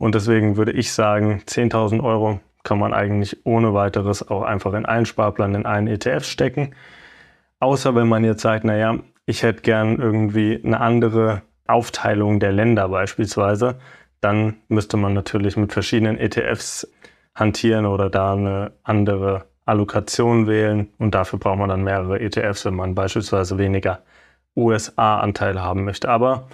Und 0.00 0.14
deswegen 0.14 0.56
würde 0.56 0.72
ich 0.72 0.94
sagen, 0.94 1.42
10.000 1.46 2.02
Euro 2.02 2.40
kann 2.64 2.78
man 2.78 2.94
eigentlich 2.94 3.44
ohne 3.44 3.74
weiteres 3.74 4.26
auch 4.26 4.40
einfach 4.40 4.72
in 4.72 4.86
einen 4.86 5.04
Sparplan, 5.04 5.54
in 5.54 5.66
einen 5.66 5.88
ETF 5.88 6.24
stecken. 6.24 6.74
Außer 7.58 7.94
wenn 7.94 8.08
man 8.08 8.24
jetzt 8.24 8.40
sagt, 8.40 8.64
naja, 8.64 8.96
ich 9.26 9.42
hätte 9.42 9.60
gern 9.60 9.98
irgendwie 9.98 10.58
eine 10.64 10.80
andere 10.80 11.42
Aufteilung 11.66 12.40
der 12.40 12.50
Länder 12.50 12.88
beispielsweise, 12.88 13.78
dann 14.22 14.56
müsste 14.68 14.96
man 14.96 15.12
natürlich 15.12 15.58
mit 15.58 15.70
verschiedenen 15.70 16.16
ETFs 16.16 16.90
hantieren 17.34 17.84
oder 17.84 18.08
da 18.08 18.32
eine 18.32 18.72
andere 18.82 19.44
Allokation 19.66 20.46
wählen. 20.46 20.88
Und 20.96 21.14
dafür 21.14 21.38
braucht 21.38 21.58
man 21.58 21.68
dann 21.68 21.84
mehrere 21.84 22.20
ETFs, 22.20 22.64
wenn 22.64 22.74
man 22.74 22.94
beispielsweise 22.94 23.58
weniger 23.58 24.00
USA-Anteile 24.56 25.62
haben 25.62 25.84
möchte. 25.84 26.08
Aber 26.08 26.48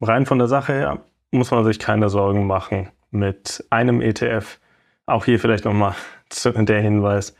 rein 0.00 0.26
von 0.26 0.38
der 0.38 0.48
Sache 0.48 0.72
her 0.72 0.98
muss 1.30 1.50
man 1.50 1.64
sich 1.64 1.78
keine 1.78 2.08
Sorgen 2.08 2.46
machen 2.46 2.90
mit 3.10 3.64
einem 3.70 4.00
ETF. 4.00 4.58
Auch 5.06 5.24
hier 5.24 5.38
vielleicht 5.38 5.64
nochmal 5.64 5.94
der 6.44 6.80
Hinweis, 6.80 7.36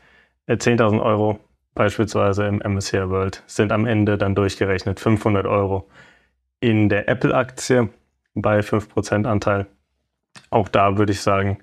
10.000 0.47 0.97
äh, 0.97 1.01
Euro 1.01 1.39
beispielsweise 1.73 2.45
im 2.45 2.57
MSCI 2.57 3.09
World 3.09 3.43
sind 3.47 3.71
am 3.71 3.85
Ende 3.85 4.17
dann 4.17 4.35
durchgerechnet 4.35 4.99
500 4.99 5.45
Euro 5.45 5.89
in 6.59 6.89
der 6.89 7.07
Apple-Aktie 7.07 7.89
bei 8.33 8.59
5% 8.59 9.25
Anteil. 9.25 9.67
Auch 10.49 10.67
da 10.67 10.97
würde 10.97 11.11
ich 11.11 11.21
sagen, 11.21 11.59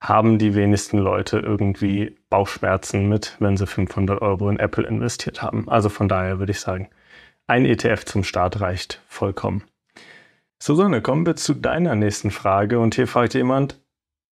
haben 0.00 0.38
die 0.38 0.54
wenigsten 0.54 0.98
Leute 0.98 1.38
irgendwie 1.38 2.16
Bauchschmerzen 2.30 3.08
mit, 3.08 3.36
wenn 3.38 3.56
sie 3.56 3.66
500 3.66 4.22
Euro 4.22 4.48
in 4.48 4.58
Apple 4.58 4.86
investiert 4.86 5.42
haben. 5.42 5.68
Also 5.68 5.88
von 5.88 6.08
daher 6.08 6.38
würde 6.38 6.52
ich 6.52 6.60
sagen, 6.60 6.88
ein 7.46 7.66
ETF 7.66 8.04
zum 8.04 8.24
Start 8.24 8.60
reicht 8.60 9.02
vollkommen. 9.08 9.64
Susanne, 10.62 11.00
kommen 11.00 11.24
wir 11.24 11.36
zu 11.36 11.54
deiner 11.54 11.94
nächsten 11.94 12.30
Frage. 12.30 12.80
Und 12.80 12.94
hier 12.94 13.06
fragt 13.06 13.32
jemand, 13.32 13.80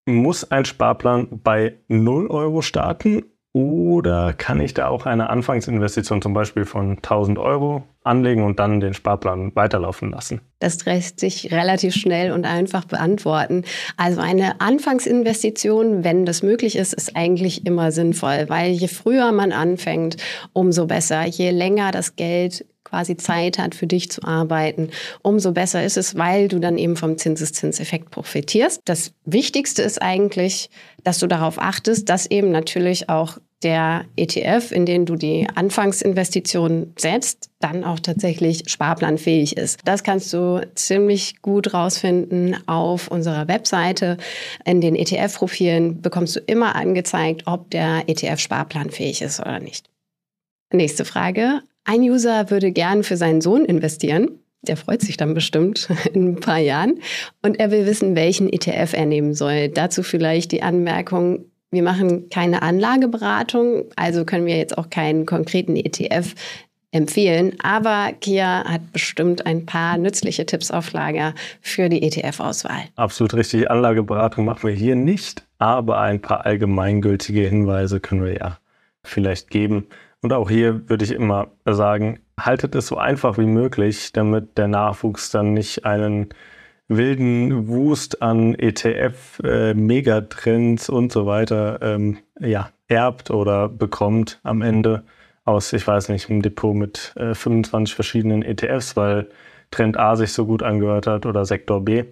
muss 0.06 0.50
ein 0.50 0.66
Sparplan 0.66 1.40
bei 1.42 1.78
0 1.88 2.26
Euro 2.28 2.60
starten 2.60 3.24
oder 3.54 4.34
kann 4.34 4.60
ich 4.60 4.74
da 4.74 4.88
auch 4.88 5.06
eine 5.06 5.30
Anfangsinvestition 5.30 6.20
zum 6.20 6.34
Beispiel 6.34 6.66
von 6.66 6.96
1000 6.96 7.38
Euro 7.38 7.84
anlegen 8.08 8.42
und 8.42 8.58
dann 8.58 8.80
den 8.80 8.94
Sparplan 8.94 9.54
weiterlaufen 9.54 10.10
lassen? 10.10 10.40
Das 10.58 10.84
lässt 10.84 11.20
sich 11.20 11.52
relativ 11.52 11.94
schnell 11.94 12.32
und 12.32 12.44
einfach 12.44 12.84
beantworten. 12.84 13.64
Also 13.96 14.20
eine 14.20 14.60
Anfangsinvestition, 14.60 16.02
wenn 16.02 16.26
das 16.26 16.42
möglich 16.42 16.76
ist, 16.76 16.94
ist 16.94 17.16
eigentlich 17.16 17.64
immer 17.66 17.92
sinnvoll, 17.92 18.46
weil 18.48 18.72
je 18.72 18.88
früher 18.88 19.30
man 19.30 19.52
anfängt, 19.52 20.16
umso 20.52 20.86
besser. 20.86 21.26
Je 21.26 21.50
länger 21.50 21.92
das 21.92 22.16
Geld 22.16 22.64
quasi 22.88 23.16
Zeit 23.16 23.58
hat, 23.58 23.74
für 23.74 23.86
dich 23.86 24.10
zu 24.10 24.22
arbeiten, 24.24 24.90
umso 25.22 25.52
besser 25.52 25.84
ist 25.84 25.96
es, 25.96 26.16
weil 26.16 26.48
du 26.48 26.58
dann 26.58 26.78
eben 26.78 26.96
vom 26.96 27.18
Zinseszinseffekt 27.18 28.10
profitierst. 28.10 28.80
Das 28.84 29.12
Wichtigste 29.24 29.82
ist 29.82 30.00
eigentlich, 30.00 30.70
dass 31.04 31.18
du 31.18 31.26
darauf 31.26 31.58
achtest, 31.58 32.08
dass 32.08 32.30
eben 32.30 32.50
natürlich 32.50 33.08
auch 33.08 33.38
der 33.62 34.04
ETF, 34.16 34.70
in 34.70 34.86
den 34.86 35.04
du 35.04 35.16
die 35.16 35.48
Anfangsinvestition 35.52 36.92
setzt, 36.96 37.50
dann 37.58 37.82
auch 37.82 37.98
tatsächlich 37.98 38.64
sparplanfähig 38.66 39.56
ist. 39.56 39.80
Das 39.84 40.04
kannst 40.04 40.32
du 40.32 40.60
ziemlich 40.74 41.42
gut 41.42 41.74
rausfinden 41.74 42.56
auf 42.68 43.08
unserer 43.08 43.48
Webseite. 43.48 44.16
In 44.64 44.80
den 44.80 44.94
ETF-Profilen 44.94 46.00
bekommst 46.00 46.36
du 46.36 46.40
immer 46.40 46.76
angezeigt, 46.76 47.42
ob 47.46 47.70
der 47.70 48.04
ETF 48.06 48.38
sparplanfähig 48.38 49.22
ist 49.22 49.40
oder 49.40 49.58
nicht. 49.58 49.90
Nächste 50.72 51.04
Frage. 51.04 51.62
Ein 51.84 52.02
User 52.02 52.50
würde 52.50 52.70
gern 52.70 53.02
für 53.02 53.16
seinen 53.16 53.40
Sohn 53.40 53.64
investieren. 53.64 54.40
Der 54.62 54.76
freut 54.76 55.00
sich 55.00 55.16
dann 55.16 55.34
bestimmt 55.34 55.88
in 56.12 56.32
ein 56.32 56.40
paar 56.40 56.58
Jahren. 56.58 57.00
Und 57.42 57.58
er 57.58 57.70
will 57.70 57.86
wissen, 57.86 58.14
welchen 58.14 58.52
ETF 58.52 58.92
er 58.92 59.06
nehmen 59.06 59.34
soll. 59.34 59.68
Dazu 59.68 60.02
vielleicht 60.02 60.52
die 60.52 60.62
Anmerkung, 60.62 61.46
wir 61.70 61.82
machen 61.82 62.30
keine 62.30 62.62
Anlageberatung, 62.62 63.84
also 63.96 64.24
können 64.24 64.46
wir 64.46 64.56
jetzt 64.56 64.78
auch 64.78 64.90
keinen 64.90 65.26
konkreten 65.26 65.76
ETF 65.76 66.34
empfehlen. 66.90 67.54
Aber 67.62 68.12
Kia 68.20 68.64
hat 68.64 68.92
bestimmt 68.92 69.46
ein 69.46 69.66
paar 69.66 69.98
nützliche 69.98 70.46
Tipps 70.46 70.70
auf 70.70 70.92
Lager 70.92 71.34
für 71.60 71.88
die 71.88 72.02
ETF-Auswahl. 72.02 72.84
Absolut 72.96 73.34
richtig. 73.34 73.70
Anlageberatung 73.70 74.44
machen 74.44 74.68
wir 74.68 74.74
hier 74.74 74.96
nicht, 74.96 75.46
aber 75.58 76.00
ein 76.00 76.20
paar 76.20 76.46
allgemeingültige 76.46 77.42
Hinweise 77.42 78.00
können 78.00 78.24
wir 78.24 78.34
ja 78.34 78.58
vielleicht 79.04 79.50
geben. 79.50 79.86
Und 80.22 80.32
auch 80.32 80.50
hier 80.50 80.88
würde 80.88 81.04
ich 81.04 81.12
immer 81.12 81.48
sagen, 81.64 82.20
haltet 82.40 82.74
es 82.74 82.86
so 82.86 82.96
einfach 82.96 83.38
wie 83.38 83.46
möglich, 83.46 84.12
damit 84.12 84.56
der 84.58 84.68
Nachwuchs 84.68 85.30
dann 85.30 85.52
nicht 85.52 85.84
einen 85.84 86.30
wilden 86.88 87.68
Wust 87.68 88.22
an 88.22 88.54
ETF, 88.54 89.40
äh, 89.44 89.74
Megatrends 89.74 90.88
und 90.88 91.12
so 91.12 91.26
weiter 91.26 91.80
ähm, 91.82 92.18
ja, 92.40 92.70
erbt 92.88 93.30
oder 93.30 93.68
bekommt 93.68 94.40
am 94.42 94.62
Ende 94.62 95.04
aus, 95.44 95.72
ich 95.72 95.86
weiß 95.86 96.08
nicht, 96.08 96.28
einem 96.28 96.42
Depot 96.42 96.74
mit 96.74 97.14
äh, 97.16 97.34
25 97.34 97.94
verschiedenen 97.94 98.42
ETFs, 98.42 98.96
weil 98.96 99.28
Trend 99.70 99.98
A 99.98 100.16
sich 100.16 100.32
so 100.32 100.46
gut 100.46 100.62
angehört 100.62 101.06
hat 101.06 101.26
oder 101.26 101.44
Sektor 101.44 101.84
B. 101.84 102.04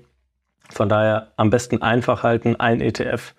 Von 0.68 0.88
daher 0.88 1.32
am 1.36 1.50
besten 1.50 1.80
einfach 1.80 2.22
halten, 2.22 2.56
ein 2.56 2.80
ETF 2.80 3.34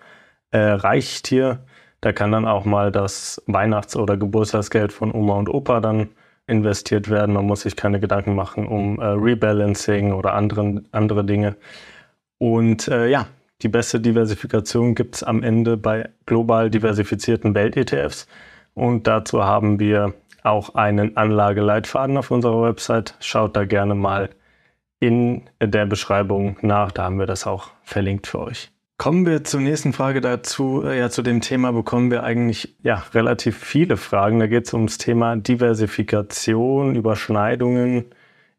äh, 0.50 0.58
reicht 0.58 1.28
hier 1.28 1.60
da 2.00 2.12
kann 2.12 2.30
dann 2.30 2.46
auch 2.46 2.64
mal 2.64 2.92
das 2.92 3.42
Weihnachts- 3.46 3.96
oder 3.96 4.16
Geburtstagsgeld 4.16 4.92
von 4.92 5.12
Oma 5.12 5.34
und 5.34 5.48
Opa 5.48 5.80
dann 5.80 6.10
investiert 6.48 7.08
werden. 7.08 7.34
Man 7.34 7.46
muss 7.46 7.62
sich 7.62 7.76
keine 7.76 8.00
Gedanken 8.00 8.34
machen 8.34 8.66
um 8.66 8.98
äh, 8.98 9.04
Rebalancing 9.04 10.12
oder 10.12 10.34
anderen, 10.34 10.88
andere 10.92 11.24
Dinge. 11.24 11.56
Und 12.38 12.88
äh, 12.88 13.08
ja, 13.08 13.26
die 13.62 13.68
beste 13.68 14.00
Diversifikation 14.00 14.94
gibt 14.94 15.16
es 15.16 15.22
am 15.22 15.42
Ende 15.42 15.76
bei 15.76 16.08
global 16.26 16.70
diversifizierten 16.70 17.54
Welt-ETFs. 17.54 18.26
Und 18.74 19.06
dazu 19.06 19.44
haben 19.44 19.80
wir 19.80 20.14
auch 20.44 20.74
einen 20.74 21.16
Anlageleitfaden 21.16 22.16
auf 22.16 22.30
unserer 22.30 22.62
Website. 22.62 23.14
Schaut 23.20 23.56
da 23.56 23.64
gerne 23.64 23.94
mal 23.94 24.30
in 25.00 25.42
der 25.60 25.86
Beschreibung 25.86 26.56
nach. 26.62 26.92
Da 26.92 27.04
haben 27.04 27.18
wir 27.18 27.26
das 27.26 27.46
auch 27.46 27.70
verlinkt 27.82 28.26
für 28.26 28.40
euch. 28.40 28.70
Kommen 28.98 29.26
wir 29.26 29.44
zur 29.44 29.60
nächsten 29.60 29.92
Frage 29.92 30.20
dazu. 30.20 30.82
Äh, 30.84 30.98
ja, 30.98 31.08
zu 31.08 31.22
dem 31.22 31.40
Thema 31.40 31.72
bekommen 31.72 32.10
wir 32.10 32.24
eigentlich 32.24 32.74
ja 32.82 33.04
relativ 33.14 33.56
viele 33.56 33.96
Fragen. 33.96 34.40
Da 34.40 34.48
geht 34.48 34.66
es 34.66 34.74
ums 34.74 34.98
Thema 34.98 35.36
Diversifikation, 35.36 36.96
Überschneidungen 36.96 38.06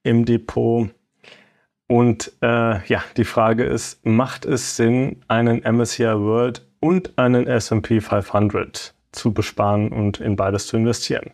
im 0.04 0.24
Depot. 0.24 0.90
Und 1.90 2.32
äh, 2.42 2.88
ja, 2.88 3.04
die 3.18 3.26
Frage 3.26 3.66
ist, 3.66 4.06
macht 4.06 4.46
es 4.46 4.78
Sinn, 4.78 5.18
einen 5.28 5.62
MSCI 5.64 6.06
World 6.06 6.66
und 6.80 7.18
einen 7.18 7.46
S&P 7.46 8.00
500 8.00 8.94
zu 9.12 9.34
besparen 9.34 9.92
und 9.92 10.22
in 10.22 10.38
beides 10.38 10.68
zu 10.68 10.78
investieren? 10.78 11.32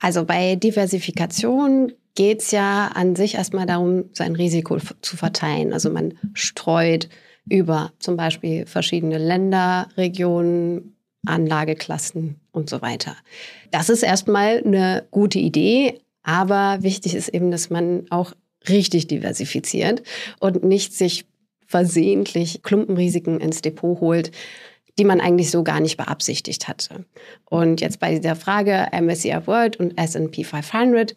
Also 0.00 0.24
bei 0.24 0.56
Diversifikation 0.56 1.92
geht 2.14 2.40
es 2.40 2.50
ja 2.50 2.92
an 2.94 3.14
sich 3.14 3.34
erstmal 3.34 3.66
darum, 3.66 4.04
sein 4.14 4.36
Risiko 4.36 4.78
zu 5.02 5.18
verteilen. 5.18 5.74
Also 5.74 5.90
man 5.90 6.14
streut 6.32 7.10
über 7.48 7.92
zum 7.98 8.16
Beispiel 8.16 8.66
verschiedene 8.66 9.18
Länder, 9.18 9.88
Regionen, 9.96 10.96
Anlageklassen 11.26 12.40
und 12.50 12.68
so 12.68 12.82
weiter. 12.82 13.16
Das 13.70 13.88
ist 13.88 14.02
erstmal 14.02 14.62
eine 14.64 15.06
gute 15.10 15.38
Idee, 15.38 16.00
aber 16.22 16.78
wichtig 16.82 17.14
ist 17.14 17.28
eben, 17.28 17.50
dass 17.50 17.70
man 17.70 18.06
auch 18.10 18.32
richtig 18.68 19.08
diversifiziert 19.08 20.02
und 20.40 20.64
nicht 20.64 20.94
sich 20.94 21.26
versehentlich 21.66 22.62
Klumpenrisiken 22.62 23.40
ins 23.40 23.62
Depot 23.62 24.00
holt, 24.00 24.30
die 24.98 25.04
man 25.04 25.20
eigentlich 25.20 25.50
so 25.50 25.62
gar 25.62 25.80
nicht 25.80 25.96
beabsichtigt 25.96 26.68
hatte. 26.68 27.06
Und 27.48 27.80
jetzt 27.80 27.98
bei 27.98 28.14
dieser 28.14 28.36
Frage 28.36 28.88
MSCI 28.92 29.46
World 29.46 29.76
und 29.78 29.96
S&P 29.96 30.44
500. 30.44 31.14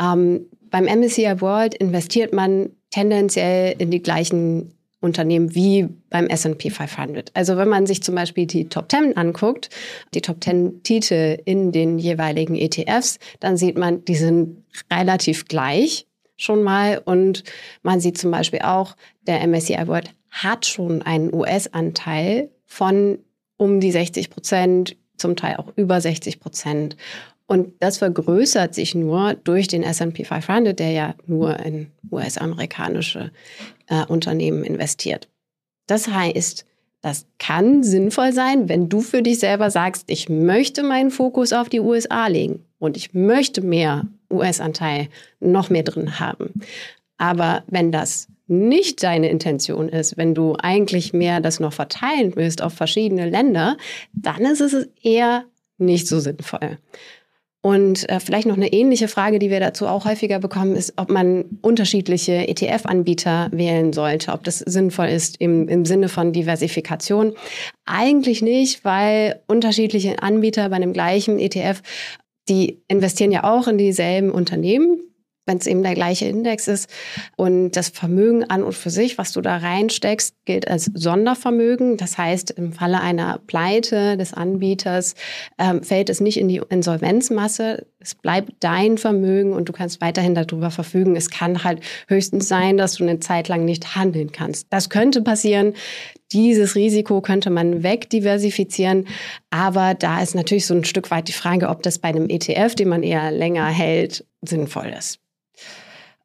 Ähm, 0.00 0.46
beim 0.70 0.84
MSCI 0.84 1.40
World 1.40 1.74
investiert 1.74 2.32
man 2.32 2.70
tendenziell 2.90 3.74
in 3.78 3.90
die 3.90 4.02
gleichen 4.02 4.75
Unternehmen 5.06 5.54
wie 5.54 5.88
beim 6.10 6.26
S&P 6.26 6.68
500. 6.68 7.30
Also 7.34 7.56
wenn 7.56 7.68
man 7.68 7.86
sich 7.86 8.02
zum 8.02 8.14
Beispiel 8.14 8.46
die 8.46 8.68
Top 8.68 8.90
10 8.90 9.16
anguckt, 9.16 9.70
die 10.12 10.20
Top 10.20 10.44
10 10.44 10.82
Titel 10.82 11.38
in 11.44 11.72
den 11.72 11.98
jeweiligen 11.98 12.54
ETFs, 12.54 13.18
dann 13.40 13.56
sieht 13.56 13.78
man, 13.78 14.04
die 14.04 14.16
sind 14.16 14.64
relativ 14.92 15.46
gleich 15.46 16.06
schon 16.36 16.62
mal 16.62 17.00
und 17.04 17.44
man 17.82 18.00
sieht 18.00 18.18
zum 18.18 18.30
Beispiel 18.30 18.60
auch, 18.60 18.94
der 19.26 19.46
MSCI 19.46 19.86
World 19.86 20.10
hat 20.30 20.66
schon 20.66 21.00
einen 21.02 21.32
US-Anteil 21.32 22.50
von 22.66 23.18
um 23.56 23.80
die 23.80 23.90
60 23.90 24.28
Prozent, 24.28 24.96
zum 25.16 25.34
Teil 25.34 25.56
auch 25.56 25.72
über 25.76 25.98
60 26.00 26.40
Prozent. 26.40 26.96
Und 27.46 27.74
das 27.80 27.98
vergrößert 27.98 28.74
sich 28.74 28.94
nur 28.94 29.34
durch 29.34 29.68
den 29.68 29.82
S&P 29.82 30.24
500, 30.24 30.78
der 30.78 30.90
ja 30.90 31.14
nur 31.26 31.58
in 31.60 31.92
US-amerikanische 32.10 33.30
äh, 33.86 34.04
Unternehmen 34.06 34.64
investiert. 34.64 35.28
Das 35.86 36.08
heißt, 36.08 36.64
das 37.02 37.26
kann 37.38 37.84
sinnvoll 37.84 38.32
sein, 38.32 38.68
wenn 38.68 38.88
du 38.88 39.00
für 39.00 39.22
dich 39.22 39.38
selber 39.38 39.70
sagst, 39.70 40.04
ich 40.08 40.28
möchte 40.28 40.82
meinen 40.82 41.12
Fokus 41.12 41.52
auf 41.52 41.68
die 41.68 41.78
USA 41.78 42.26
legen 42.26 42.64
und 42.78 42.96
ich 42.96 43.14
möchte 43.14 43.60
mehr 43.60 44.08
US-Anteil 44.32 45.08
noch 45.38 45.70
mehr 45.70 45.84
drin 45.84 46.18
haben. 46.18 46.52
Aber 47.16 47.62
wenn 47.68 47.92
das 47.92 48.26
nicht 48.48 49.02
deine 49.02 49.28
Intention 49.28 49.88
ist, 49.88 50.16
wenn 50.16 50.34
du 50.34 50.56
eigentlich 50.58 51.12
mehr 51.12 51.40
das 51.40 51.60
noch 51.60 51.72
verteilen 51.72 52.34
willst 52.36 52.62
auf 52.62 52.72
verschiedene 52.72 53.28
Länder, 53.28 53.76
dann 54.12 54.42
ist 54.42 54.60
es 54.60 54.88
eher 55.02 55.44
nicht 55.78 56.06
so 56.08 56.20
sinnvoll. 56.20 56.78
Und 57.66 58.08
äh, 58.08 58.20
vielleicht 58.20 58.46
noch 58.46 58.56
eine 58.56 58.72
ähnliche 58.72 59.08
Frage, 59.08 59.40
die 59.40 59.50
wir 59.50 59.58
dazu 59.58 59.88
auch 59.88 60.04
häufiger 60.04 60.38
bekommen, 60.38 60.76
ist, 60.76 60.92
ob 60.98 61.10
man 61.10 61.46
unterschiedliche 61.62 62.46
ETF-Anbieter 62.46 63.48
wählen 63.50 63.92
sollte, 63.92 64.30
ob 64.30 64.44
das 64.44 64.60
sinnvoll 64.60 65.08
ist 65.08 65.40
im, 65.40 65.66
im 65.66 65.84
Sinne 65.84 66.08
von 66.08 66.32
Diversifikation. 66.32 67.32
Eigentlich 67.84 68.40
nicht, 68.40 68.84
weil 68.84 69.42
unterschiedliche 69.48 70.22
Anbieter 70.22 70.68
bei 70.68 70.76
einem 70.76 70.92
gleichen 70.92 71.40
ETF, 71.40 71.82
die 72.48 72.84
investieren 72.86 73.32
ja 73.32 73.42
auch 73.42 73.66
in 73.66 73.78
dieselben 73.78 74.30
Unternehmen, 74.30 75.00
wenn 75.46 75.58
es 75.58 75.66
eben 75.66 75.82
der 75.82 75.94
gleiche 75.94 76.26
Index 76.26 76.68
ist. 76.68 76.90
Und 77.36 77.72
das 77.72 77.88
Vermögen 77.88 78.44
an 78.44 78.62
und 78.62 78.74
für 78.74 78.90
sich, 78.90 79.16
was 79.16 79.32
du 79.32 79.40
da 79.40 79.56
reinsteckst, 79.56 80.34
gilt 80.44 80.68
als 80.68 80.90
Sondervermögen. 80.92 81.96
Das 81.96 82.18
heißt, 82.18 82.50
im 82.50 82.72
Falle 82.72 83.00
einer 83.00 83.40
Pleite 83.46 84.16
des 84.16 84.34
Anbieters 84.34 85.14
ähm, 85.58 85.82
fällt 85.82 86.10
es 86.10 86.20
nicht 86.20 86.38
in 86.38 86.48
die 86.48 86.60
Insolvenzmasse. 86.68 87.86
Es 87.98 88.14
bleibt 88.14 88.52
dein 88.60 88.98
Vermögen 88.98 89.52
und 89.52 89.68
du 89.68 89.72
kannst 89.72 90.00
weiterhin 90.00 90.34
darüber 90.34 90.70
verfügen. 90.70 91.16
Es 91.16 91.30
kann 91.30 91.64
halt 91.64 91.80
höchstens 92.08 92.48
sein, 92.48 92.76
dass 92.76 92.94
du 92.94 93.04
eine 93.04 93.20
Zeit 93.20 93.48
lang 93.48 93.64
nicht 93.64 93.96
handeln 93.96 94.32
kannst. 94.32 94.66
Das 94.70 94.90
könnte 94.90 95.22
passieren. 95.22 95.74
Dieses 96.32 96.74
Risiko 96.74 97.20
könnte 97.20 97.50
man 97.50 97.82
wegdiversifizieren. 97.82 99.06
Aber 99.50 99.94
da 99.94 100.22
ist 100.22 100.34
natürlich 100.34 100.66
so 100.66 100.74
ein 100.74 100.84
Stück 100.84 101.10
weit 101.10 101.28
die 101.28 101.32
Frage, 101.32 101.68
ob 101.68 101.82
das 101.82 101.98
bei 101.98 102.08
einem 102.08 102.28
ETF, 102.28 102.74
den 102.74 102.88
man 102.88 103.02
eher 103.02 103.30
länger 103.30 103.66
hält, 103.66 104.24
sinnvoll 104.42 104.92
ist. 104.98 105.20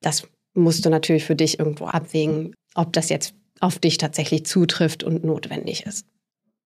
Das 0.02 0.28
musst 0.54 0.86
du 0.86 0.90
natürlich 0.90 1.24
für 1.24 1.36
dich 1.36 1.60
irgendwo 1.60 1.86
abwägen, 1.86 2.54
ob 2.76 2.94
das 2.94 3.10
jetzt 3.10 3.34
auf 3.60 3.80
dich 3.80 3.98
tatsächlich 3.98 4.46
zutrifft 4.46 5.04
und 5.04 5.24
notwendig 5.24 5.86
ist. 5.86 6.06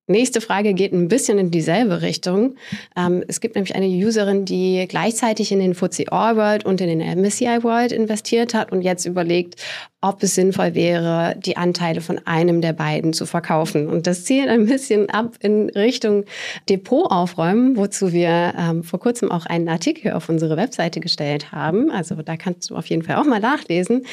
Nächste 0.07 0.39
Frage 0.39 0.75
geht 0.75 0.93
ein 0.93 1.07
bisschen 1.07 1.39
in 1.39 1.49
dieselbe 1.49 2.03
Richtung. 2.03 2.55
Ähm, 2.95 3.23
es 3.27 3.41
gibt 3.41 3.55
nämlich 3.55 3.73
eine 3.73 3.87
Userin, 3.87 4.45
die 4.45 4.85
gleichzeitig 4.87 5.51
in 5.51 5.59
den 5.59 5.73
FTSE 5.73 6.11
All 6.11 6.37
World 6.37 6.63
und 6.63 6.79
in 6.79 6.99
den 6.99 7.19
MSCI 7.19 7.63
World 7.63 7.91
investiert 7.91 8.53
hat 8.53 8.71
und 8.71 8.83
jetzt 8.83 9.05
überlegt, 9.05 9.55
ob 10.01 10.21
es 10.21 10.35
sinnvoll 10.35 10.75
wäre, 10.75 11.35
die 11.39 11.57
Anteile 11.57 12.01
von 12.01 12.19
einem 12.25 12.61
der 12.61 12.73
beiden 12.73 13.13
zu 13.13 13.25
verkaufen. 13.25 13.87
Und 13.87 14.05
das 14.05 14.25
zielt 14.25 14.47
ein 14.47 14.67
bisschen 14.67 15.09
ab 15.09 15.37
in 15.39 15.69
Richtung 15.71 16.25
Depot 16.69 17.09
aufräumen, 17.09 17.75
wozu 17.75 18.13
wir 18.13 18.53
ähm, 18.59 18.83
vor 18.83 18.99
kurzem 18.99 19.31
auch 19.31 19.47
einen 19.47 19.67
Artikel 19.67 20.11
auf 20.11 20.29
unsere 20.29 20.55
Webseite 20.55 20.99
gestellt 20.99 21.51
haben. 21.51 21.89
Also 21.89 22.13
da 22.21 22.37
kannst 22.37 22.69
du 22.69 22.75
auf 22.75 22.85
jeden 22.85 23.01
Fall 23.01 23.15
auch 23.15 23.25
mal 23.25 23.39
nachlesen. 23.39 24.05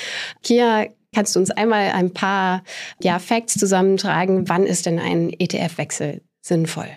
Kia 0.42 0.86
Kannst 1.14 1.36
du 1.36 1.40
uns 1.40 1.50
einmal 1.50 1.90
ein 1.92 2.12
paar 2.12 2.62
ja, 3.00 3.18
Facts 3.18 3.54
zusammentragen? 3.54 4.48
Wann 4.48 4.64
ist 4.64 4.86
denn 4.86 4.98
ein 4.98 5.30
ETF-Wechsel 5.30 6.22
sinnvoll? 6.40 6.88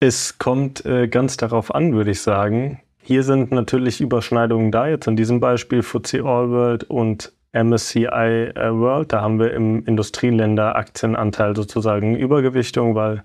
Es 0.00 0.38
kommt 0.38 0.86
äh, 0.86 1.08
ganz 1.08 1.36
darauf 1.36 1.74
an, 1.74 1.92
würde 1.92 2.10
ich 2.10 2.22
sagen. 2.22 2.80
Hier 3.02 3.22
sind 3.22 3.52
natürlich 3.52 4.00
Überschneidungen 4.00 4.72
da, 4.72 4.88
jetzt 4.88 5.06
in 5.06 5.16
diesem 5.16 5.40
Beispiel 5.40 5.82
FTSE 5.82 6.24
All 6.24 6.50
World 6.50 6.84
und 6.84 7.32
MSCI 7.52 8.06
äh, 8.06 8.72
World. 8.72 9.12
Da 9.12 9.20
haben 9.20 9.38
wir 9.38 9.52
im 9.52 9.84
Industrieländer-Aktienanteil 9.84 11.54
sozusagen 11.54 12.16
Übergewichtung, 12.16 12.94
weil 12.94 13.24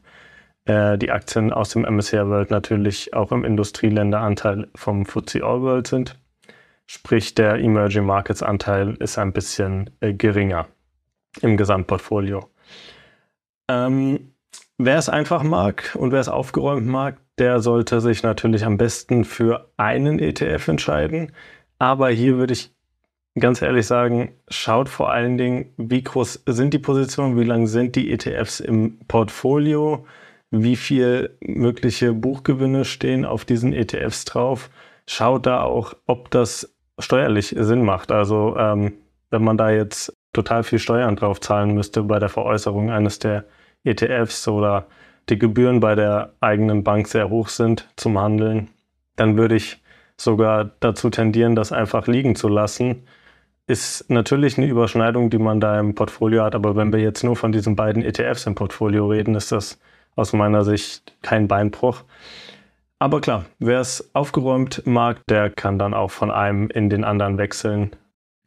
äh, 0.66 0.98
die 0.98 1.12
Aktien 1.12 1.54
aus 1.54 1.70
dem 1.70 1.84
MSCI 1.84 2.28
World 2.28 2.52
natürlich 2.52 3.14
auch 3.14 3.32
im 3.32 3.46
Industrieländer-Anteil 3.46 4.68
vom 4.76 5.06
FTSE 5.06 5.44
All 5.44 5.62
World 5.62 5.88
sind. 5.88 6.18
Sprich, 6.86 7.36
der 7.36 7.56
Emerging 7.56 8.06
Markets 8.06 8.44
Anteil 8.44 8.96
ist 9.00 9.18
ein 9.18 9.34
bisschen 9.34 9.90
äh, 10.02 10.14
geringer 10.14 10.68
im 11.42 11.58
Gesamtportfolio. 11.58 12.50
Ähm, 13.68 14.34
wer 14.78 14.98
es 14.98 15.10
einfach 15.10 15.44
mag 15.44 15.96
und 15.98 16.12
wer 16.12 16.20
es 16.20 16.30
aufgeräumt 16.30 16.86
mag, 16.86 17.18
der 17.38 17.60
sollte 17.60 18.02
sich 18.02 18.24
natürlich 18.24 18.66
am 18.66 18.78
besten 18.78 19.26
für 19.26 19.72
einen 19.78 20.20
ETF 20.20 20.68
entscheiden. 20.68 21.32
Aber 21.80 22.10
hier 22.10 22.38
würde 22.38 22.54
ich 22.54 22.72
ganz 23.38 23.62
ehrlich 23.62 23.86
sagen, 23.86 24.34
schaut 24.48 24.88
vor 24.88 25.12
allen 25.12 25.38
Dingen, 25.38 25.74
wie 25.78 26.04
groß 26.04 26.44
sind 26.46 26.74
die 26.74 26.80
Positionen, 26.80 27.38
wie 27.38 27.44
lang 27.44 27.68
sind 27.68 27.96
die 27.96 28.12
ETFs 28.12 28.60
im 28.60 29.00
Portfolio, 29.08 30.06
wie 30.52 30.76
viel 30.76 31.38
mögliche 31.42 32.14
Buchgewinne 32.14 32.86
stehen 32.86 33.26
auf 33.26 33.44
diesen 33.44 33.74
ETFs 33.74 34.26
drauf. 34.26 34.70
Schaut 35.08 35.46
da 35.46 35.62
auch, 35.64 35.96
ob 36.06 36.32
das 36.32 36.75
steuerlich 37.00 37.56
Sinn 37.58 37.84
macht. 37.84 38.12
Also 38.12 38.56
ähm, 38.58 38.94
wenn 39.30 39.44
man 39.44 39.58
da 39.58 39.70
jetzt 39.70 40.14
total 40.34 40.64
viel 40.64 40.80
Steuern 40.80 41.16
drauf 41.16 41.40
zahlen 41.40 41.74
müsste 41.74 42.04
bei 42.04 42.20
der 42.20 42.30
Veräußerung 42.30 42.92
eines 42.92 43.20
der 43.20 43.46
ETFs 43.84 44.48
oder 44.48 44.88
die 45.30 45.40
Gebühren 45.40 45.80
bei 45.80 45.96
der 45.96 46.34
eigenen 46.40 46.84
Bank 46.84 47.08
sehr 47.08 47.30
hoch 47.30 47.50
sind 47.50 47.88
zum 47.96 48.20
Handeln, 48.20 48.70
dann 49.16 49.38
würde 49.38 49.56
ich 49.56 49.82
sogar 50.18 50.72
dazu 50.80 51.10
tendieren, 51.10 51.56
das 51.56 51.72
einfach 51.72 52.08
liegen 52.08 52.36
zu 52.36 52.48
lassen. 52.48 53.08
Ist 53.68 54.10
natürlich 54.10 54.58
eine 54.58 54.68
Überschneidung, 54.68 55.30
die 55.30 55.40
man 55.40 55.60
da 55.60 55.80
im 55.80 55.96
Portfolio 55.96 56.44
hat, 56.44 56.54
aber 56.54 56.76
wenn 56.76 56.94
wir 56.94 57.00
jetzt 57.00 57.24
nur 57.24 57.36
von 57.36 57.52
diesen 57.52 57.76
beiden 57.76 58.04
ETFs 58.04 58.46
im 58.46 58.56
Portfolio 58.56 59.08
reden, 59.08 59.36
ist 59.36 59.52
das 59.52 59.80
aus 60.16 60.34
meiner 60.34 60.64
Sicht 60.64 61.16
kein 61.22 61.48
Beinbruch. 61.48 62.04
Aber 63.00 63.20
klar, 63.20 63.46
wer 63.60 63.82
es 63.82 64.10
aufgeräumt 64.14 64.84
mag, 64.86 65.22
der 65.28 65.50
kann 65.50 65.78
dann 65.78 65.94
auch 65.94 66.12
von 66.12 66.32
einem 66.32 66.70
in 66.70 66.90
den 66.90 67.04
anderen 67.04 67.38
wechseln. 67.38 67.92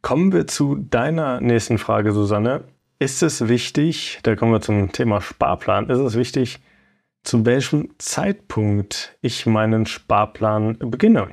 Kommen 0.01 0.31
wir 0.31 0.47
zu 0.47 0.75
deiner 0.75 1.39
nächsten 1.39 1.77
Frage, 1.77 2.13
Susanne. 2.13 2.63
Ist 2.97 3.21
es 3.21 3.47
wichtig, 3.47 4.19
da 4.23 4.35
kommen 4.35 4.51
wir 4.51 4.61
zum 4.61 4.91
Thema 4.91 5.21
Sparplan, 5.21 5.89
ist 5.89 5.99
es 5.99 6.15
wichtig, 6.15 6.59
zu 7.23 7.45
welchem 7.45 7.89
Zeitpunkt 7.97 9.17
ich 9.21 9.45
meinen 9.45 9.85
Sparplan 9.85 10.77
beginne? 10.79 11.29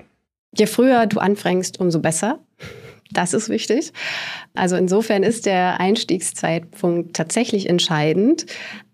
Je 0.57 0.67
früher 0.67 1.07
du 1.07 1.19
anfängst, 1.19 1.81
umso 1.81 2.01
besser. 2.01 2.41
Das 3.13 3.35
ist 3.35 3.49
wichtig. 3.49 3.93
Also 4.55 4.77
insofern 4.77 5.23
ist 5.23 5.47
der 5.47 5.81
Einstiegszeitpunkt 5.81 7.15
tatsächlich 7.17 7.69
entscheidend. 7.69 8.47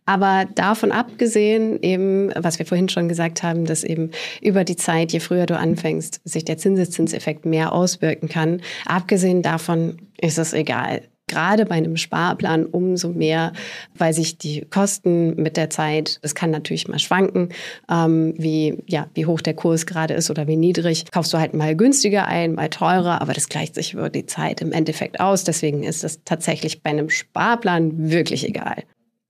Aber 0.04 0.46
davon 0.54 0.90
abgesehen, 0.92 1.80
eben, 1.82 2.32
was 2.36 2.58
wir 2.58 2.66
vorhin 2.66 2.88
schon 2.88 3.08
gesagt 3.08 3.42
haben, 3.42 3.64
dass 3.64 3.84
eben 3.84 4.10
über 4.40 4.64
die 4.64 4.76
Zeit, 4.76 5.12
je 5.12 5.20
früher 5.20 5.46
du 5.46 5.56
anfängst, 5.56 6.20
sich 6.24 6.44
der 6.44 6.58
Zinseszinseffekt 6.58 7.46
mehr 7.46 7.72
auswirken 7.72 8.28
kann. 8.28 8.60
Abgesehen 8.86 9.42
davon 9.42 9.98
ist 10.20 10.38
es 10.38 10.52
egal. 10.52 11.02
Gerade 11.28 11.64
bei 11.64 11.76
einem 11.76 11.96
Sparplan 11.96 12.66
umso 12.66 13.08
mehr, 13.08 13.52
weil 13.96 14.12
sich 14.12 14.36
die 14.36 14.66
Kosten 14.68 15.34
mit 15.36 15.56
der 15.56 15.70
Zeit, 15.70 16.18
es 16.20 16.34
kann 16.34 16.50
natürlich 16.50 16.88
mal 16.88 16.98
schwanken, 16.98 17.50
ähm, 17.90 18.34
wie, 18.36 18.82
ja, 18.86 19.06
wie 19.14 19.24
hoch 19.24 19.40
der 19.40 19.54
Kurs 19.54 19.86
gerade 19.86 20.12
ist 20.12 20.30
oder 20.30 20.46
wie 20.46 20.56
niedrig. 20.56 21.04
Kaufst 21.10 21.32
du 21.32 21.38
halt 21.38 21.54
mal 21.54 21.74
günstiger 21.74 22.26
ein, 22.26 22.54
mal 22.54 22.68
teurer, 22.68 23.22
aber 23.22 23.32
das 23.32 23.48
gleicht 23.48 23.76
sich 23.76 23.94
über 23.94 24.10
die 24.10 24.26
Zeit 24.26 24.60
im 24.60 24.72
Endeffekt 24.72 25.20
aus. 25.20 25.44
Deswegen 25.44 25.84
ist 25.84 26.04
es 26.04 26.22
tatsächlich 26.24 26.82
bei 26.82 26.90
einem 26.90 27.08
Sparplan 27.08 28.10
wirklich 28.10 28.46
egal. 28.46 28.82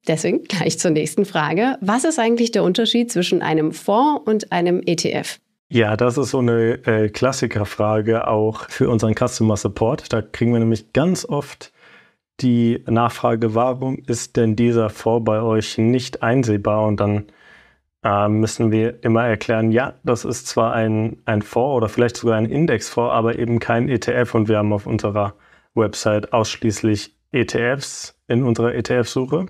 Deswegen 0.08 0.42
gleich 0.44 0.78
zur 0.78 0.90
nächsten 0.90 1.24
Frage. 1.24 1.76
Was 1.80 2.04
ist 2.04 2.18
eigentlich 2.18 2.50
der 2.50 2.64
Unterschied 2.64 3.12
zwischen 3.12 3.40
einem 3.40 3.72
Fonds 3.72 4.22
und 4.24 4.52
einem 4.52 4.82
ETF? 4.84 5.38
Ja, 5.68 5.96
das 5.96 6.18
ist 6.18 6.30
so 6.30 6.40
eine 6.40 6.84
äh, 6.86 7.08
Klassikerfrage 7.08 8.26
auch 8.26 8.68
für 8.68 8.90
unseren 8.90 9.14
Customer 9.14 9.56
Support. 9.56 10.12
Da 10.12 10.20
kriegen 10.20 10.52
wir 10.52 10.58
nämlich 10.58 10.92
ganz 10.92 11.24
oft 11.24 11.72
die 12.40 12.82
Nachfrage, 12.86 13.54
warum 13.54 13.98
ist 14.06 14.36
denn 14.36 14.56
dieser 14.56 14.90
Fonds 14.90 15.24
bei 15.24 15.40
euch 15.40 15.78
nicht 15.78 16.22
einsehbar? 16.22 16.84
Und 16.84 16.98
dann 16.98 17.26
äh, 18.04 18.28
müssen 18.28 18.72
wir 18.72 19.02
immer 19.04 19.24
erklären, 19.24 19.70
ja, 19.70 19.94
das 20.02 20.24
ist 20.24 20.46
zwar 20.46 20.74
ein, 20.74 21.18
ein 21.24 21.42
Fonds 21.42 21.76
oder 21.76 21.88
vielleicht 21.88 22.16
sogar 22.16 22.36
ein 22.36 22.50
Indexfonds, 22.50 23.12
aber 23.12 23.38
eben 23.38 23.58
kein 23.58 23.88
ETF. 23.88 24.34
Und 24.34 24.48
wir 24.48 24.58
haben 24.58 24.72
auf 24.72 24.86
unserer 24.86 25.34
Website 25.74 26.32
ausschließlich 26.32 27.14
ETFs 27.30 28.14
in 28.28 28.42
unserer 28.42 28.74
ETF-Suche. 28.74 29.46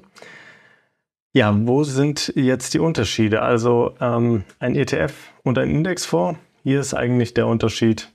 Ja, 1.35 1.57
wo 1.67 1.83
sind 1.83 2.31
jetzt 2.37 2.75
die 2.75 2.79
Unterschiede? 2.79 3.41
Also 3.41 3.95
ähm, 4.01 4.45
ein 4.59 4.77
ETF 4.77 5.33
und 5.43 5.57
ein 5.57 5.71
Indexfonds. 5.71 6.39
Hier 6.63 6.81
ist 6.81 6.93
eigentlich 6.93 7.33
der 7.33 7.47
Unterschied. 7.47 8.13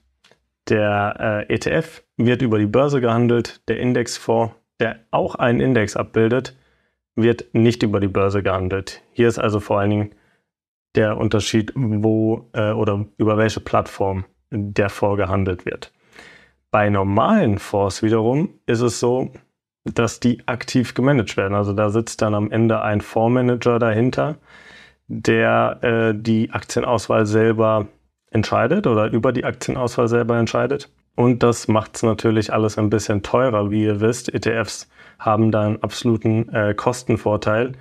Der 0.70 1.46
äh, 1.50 1.54
ETF 1.54 2.04
wird 2.18 2.44
über 2.44 2.60
die 2.60 2.68
Börse 2.68 3.02
gehandelt. 3.02 3.62
Der 3.68 3.80
Indexfonds, 3.80 4.54
der 4.80 5.00
auch 5.10 5.34
einen 5.34 5.62
Index 5.62 5.96
abbildet, 5.96 6.56
wird 7.16 7.46
nicht 7.54 7.82
über 7.82 8.00
die 8.00 8.08
Börse 8.08 8.44
gehandelt. 8.44 9.02
Hier 9.14 9.28
ist 9.28 9.40
also 9.40 9.60
vor 9.60 9.80
allen 9.80 9.90
Dingen 9.90 10.16
der 10.94 11.18
Unterschied, 11.18 11.74
wo 11.76 12.50
äh, 12.54 12.72
oder 12.72 13.08
über 13.18 13.38
welche 13.38 13.62
Plattform 13.62 14.26
der 14.52 14.90
Fonds 14.90 15.18
gehandelt 15.18 15.66
wird. 15.66 15.92
Bei 16.70 16.90
normalen 16.90 17.58
Fonds 17.58 18.04
wiederum 18.04 18.60
ist 18.68 18.82
es 18.82 19.00
so, 19.00 19.32
dass 19.94 20.20
die 20.20 20.42
aktiv 20.48 20.94
gemanagt 20.94 21.38
werden. 21.38 21.56
Also 21.56 21.74
da 21.74 21.90
sitzt 21.90 22.22
dann 22.22 22.34
am 22.34 22.52
Ende 22.52 22.82
ein 22.82 23.02
Fondsmanager 23.02 23.80
dahinter, 23.80 24.38
der 25.08 25.80
äh, 25.82 26.14
die 26.16 26.52
Aktienauswahl 26.52 27.26
selber 27.26 27.88
entscheidet 28.32 28.88
oder 28.88 29.12
über 29.12 29.32
die 29.32 29.46
Aktienauswahl 29.46 30.08
selber 30.08 30.38
entscheidet. 30.38 30.90
Und 31.16 31.42
das 31.42 31.68
macht 31.68 31.96
es 31.96 32.04
natürlich 32.04 32.54
alles 32.54 32.78
ein 32.78 32.90
bisschen 32.90 33.24
teurer, 33.24 33.72
wie 33.72 33.86
ihr 33.86 34.02
wisst. 34.02 34.34
ETFs 34.34 34.88
haben 35.18 35.52
da 35.52 35.64
einen 35.64 35.82
absoluten 35.82 36.50
äh, 36.50 36.74
Kostenvorteil. 36.76 37.72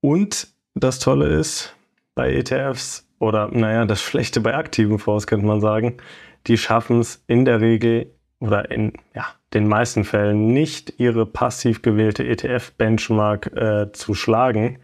Und 0.00 0.48
das 0.74 0.98
Tolle 0.98 1.26
ist 1.26 1.76
bei 2.14 2.32
ETFs, 2.32 3.06
oder 3.18 3.48
naja, 3.48 3.84
das 3.84 4.02
Schlechte 4.02 4.40
bei 4.40 4.54
aktiven 4.54 4.98
Fonds 4.98 5.26
könnte 5.26 5.46
man 5.46 5.60
sagen, 5.60 5.98
die 6.48 6.58
schaffen 6.58 7.00
es 7.00 7.22
in 7.28 7.44
der 7.44 7.60
Regel 7.60 8.12
oder 8.40 8.70
in 8.70 8.94
ja, 9.14 9.26
den 9.54 9.68
meisten 9.68 10.04
Fällen 10.04 10.48
nicht 10.48 10.94
ihre 10.98 11.26
passiv 11.26 11.82
gewählte 11.82 12.24
ETF-Benchmark 12.24 13.46
äh, 13.56 13.92
zu 13.92 14.14
schlagen. 14.14 14.78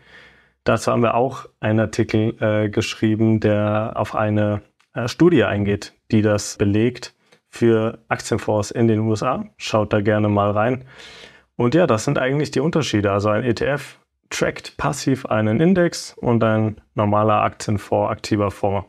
Dazu 0.64 0.92
haben 0.92 1.02
wir 1.02 1.14
auch 1.14 1.46
einen 1.60 1.80
Artikel 1.80 2.36
äh, 2.40 2.68
geschrieben, 2.68 3.40
der 3.40 3.92
auf 3.96 4.14
eine 4.14 4.62
äh, 4.94 5.08
Studie 5.08 5.44
eingeht, 5.44 5.94
die 6.10 6.22
das 6.22 6.56
belegt 6.58 7.14
für 7.48 7.98
Aktienfonds 8.08 8.70
in 8.70 8.88
den 8.88 9.00
USA. 9.00 9.46
Schaut 9.56 9.92
da 9.92 10.00
gerne 10.00 10.28
mal 10.28 10.50
rein. 10.50 10.84
Und 11.56 11.74
ja, 11.74 11.86
das 11.86 12.04
sind 12.04 12.18
eigentlich 12.18 12.50
die 12.50 12.60
Unterschiede. 12.60 13.10
Also 13.10 13.30
ein 13.30 13.42
ETF 13.42 13.98
trackt 14.30 14.76
passiv 14.76 15.26
einen 15.26 15.60
Index 15.60 16.14
und 16.14 16.44
ein 16.44 16.80
normaler 16.94 17.42
Aktienfonds, 17.42 18.10
aktiver 18.10 18.50
Fonds 18.50 18.86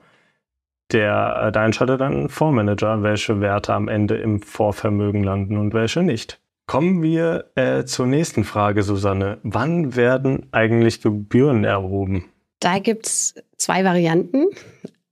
der, 0.91 1.43
äh, 1.47 1.51
da 1.51 1.65
entscheidet 1.65 2.01
dann 2.01 2.23
ein 2.23 2.29
Fondsmanager, 2.29 3.03
welche 3.03 3.41
Werte 3.41 3.73
am 3.73 3.87
Ende 3.87 4.17
im 4.17 4.41
Fondsvermögen 4.41 5.23
landen 5.23 5.57
und 5.57 5.73
welche 5.73 6.03
nicht. 6.03 6.39
Kommen 6.65 7.01
wir 7.01 7.45
äh, 7.55 7.85
zur 7.85 8.05
nächsten 8.05 8.43
Frage, 8.43 8.83
Susanne. 8.83 9.39
Wann 9.43 9.95
werden 9.95 10.47
eigentlich 10.51 11.01
Gebühren 11.01 11.63
erhoben? 11.63 12.25
Da 12.59 12.79
gibt 12.79 13.07
es 13.07 13.35
zwei 13.57 13.83
Varianten. 13.83 14.45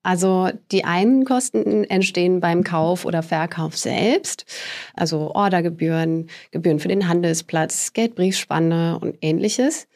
Also 0.04 0.50
die 0.72 0.86
einen 0.86 1.26
Kosten 1.26 1.84
entstehen 1.84 2.40
beim 2.40 2.64
Kauf 2.64 3.04
oder 3.04 3.24
Verkauf 3.24 3.76
selbst, 3.76 4.46
also 4.94 5.36
Ordergebühren, 5.36 6.30
Gebühren 6.52 6.80
für 6.80 6.88
den 6.88 7.10
Handelsplatz, 7.10 7.92
Geldbriefspanne 7.92 9.00
und 9.02 9.18
ähnliches. 9.20 9.90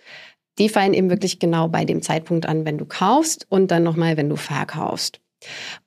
Die 0.59 0.67
fallen 0.67 0.93
eben 0.93 1.09
wirklich 1.09 1.39
genau 1.39 1.69
bei 1.69 1.85
dem 1.85 2.01
Zeitpunkt 2.01 2.45
an, 2.45 2.65
wenn 2.65 2.77
du 2.77 2.85
kaufst 2.85 3.45
und 3.49 3.71
dann 3.71 3.83
nochmal, 3.83 4.17
wenn 4.17 4.27
du 4.27 4.35
verkaufst. 4.35 5.20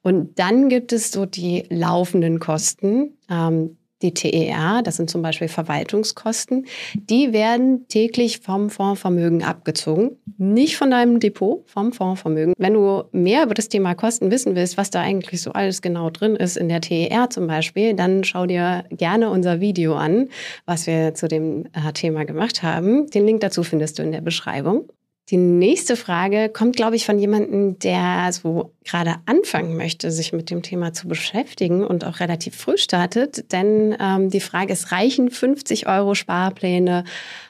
Und 0.02 0.38
dann 0.38 0.68
gibt 0.68 0.92
es 0.92 1.10
so 1.10 1.26
die 1.26 1.64
laufenden 1.68 2.38
Kosten. 2.38 3.16
Ähm, 3.30 3.76
die 4.04 4.12
TER, 4.12 4.82
das 4.82 4.96
sind 4.96 5.08
zum 5.08 5.22
Beispiel 5.22 5.48
Verwaltungskosten, 5.48 6.66
die 6.94 7.32
werden 7.32 7.88
täglich 7.88 8.40
vom 8.40 8.68
Fondsvermögen 8.68 9.42
abgezogen. 9.42 10.18
Nicht 10.36 10.76
von 10.76 10.90
deinem 10.90 11.20
Depot, 11.20 11.62
vom 11.66 11.92
Fondsvermögen. 11.92 12.54
Wenn 12.58 12.74
du 12.74 13.04
mehr 13.12 13.44
über 13.44 13.54
das 13.54 13.68
Thema 13.68 13.94
Kosten 13.94 14.30
wissen 14.30 14.54
willst, 14.54 14.76
was 14.76 14.90
da 14.90 15.00
eigentlich 15.00 15.40
so 15.40 15.52
alles 15.52 15.80
genau 15.80 16.10
drin 16.10 16.36
ist 16.36 16.56
in 16.56 16.68
der 16.68 16.80
TER 16.80 17.30
zum 17.30 17.46
Beispiel, 17.46 17.94
dann 17.94 18.24
schau 18.24 18.46
dir 18.46 18.84
gerne 18.90 19.30
unser 19.30 19.60
Video 19.60 19.94
an, 19.94 20.28
was 20.66 20.86
wir 20.86 21.14
zu 21.14 21.26
dem 21.26 21.66
äh, 21.72 21.92
Thema 21.94 22.24
gemacht 22.24 22.62
haben. 22.62 23.08
Den 23.10 23.24
Link 23.24 23.40
dazu 23.40 23.62
findest 23.62 23.98
du 23.98 24.02
in 24.02 24.12
der 24.12 24.20
Beschreibung. 24.20 24.88
Die 25.30 25.38
nächste 25.38 25.96
Frage 25.96 26.50
kommt, 26.50 26.76
glaube 26.76 26.96
ich, 26.96 27.06
von 27.06 27.18
jemandem, 27.18 27.78
der 27.78 28.30
so 28.32 28.74
gerade 28.84 29.16
anfangen 29.24 29.74
möchte, 29.74 30.10
sich 30.10 30.34
mit 30.34 30.50
dem 30.50 30.62
Thema 30.62 30.92
zu 30.92 31.08
beschäftigen 31.08 31.82
und 31.82 32.04
auch 32.04 32.20
relativ 32.20 32.54
früh 32.56 32.76
startet. 32.76 33.50
Denn 33.50 33.96
ähm, 33.98 34.28
die 34.28 34.40
Frage 34.40 34.74
ist, 34.74 34.92
reichen 34.92 35.30
50 35.30 35.88
Euro 35.88 36.14
Sparpläne 36.14 37.04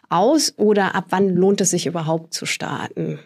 aus 0.08 0.54
oder 0.56 0.94
ab 0.94 1.06
wann 1.10 1.30
lohnt 1.30 1.60
es 1.60 1.70
sich 1.70 1.86
überhaupt 1.86 2.32
zu 2.32 2.46
starten? 2.46 3.18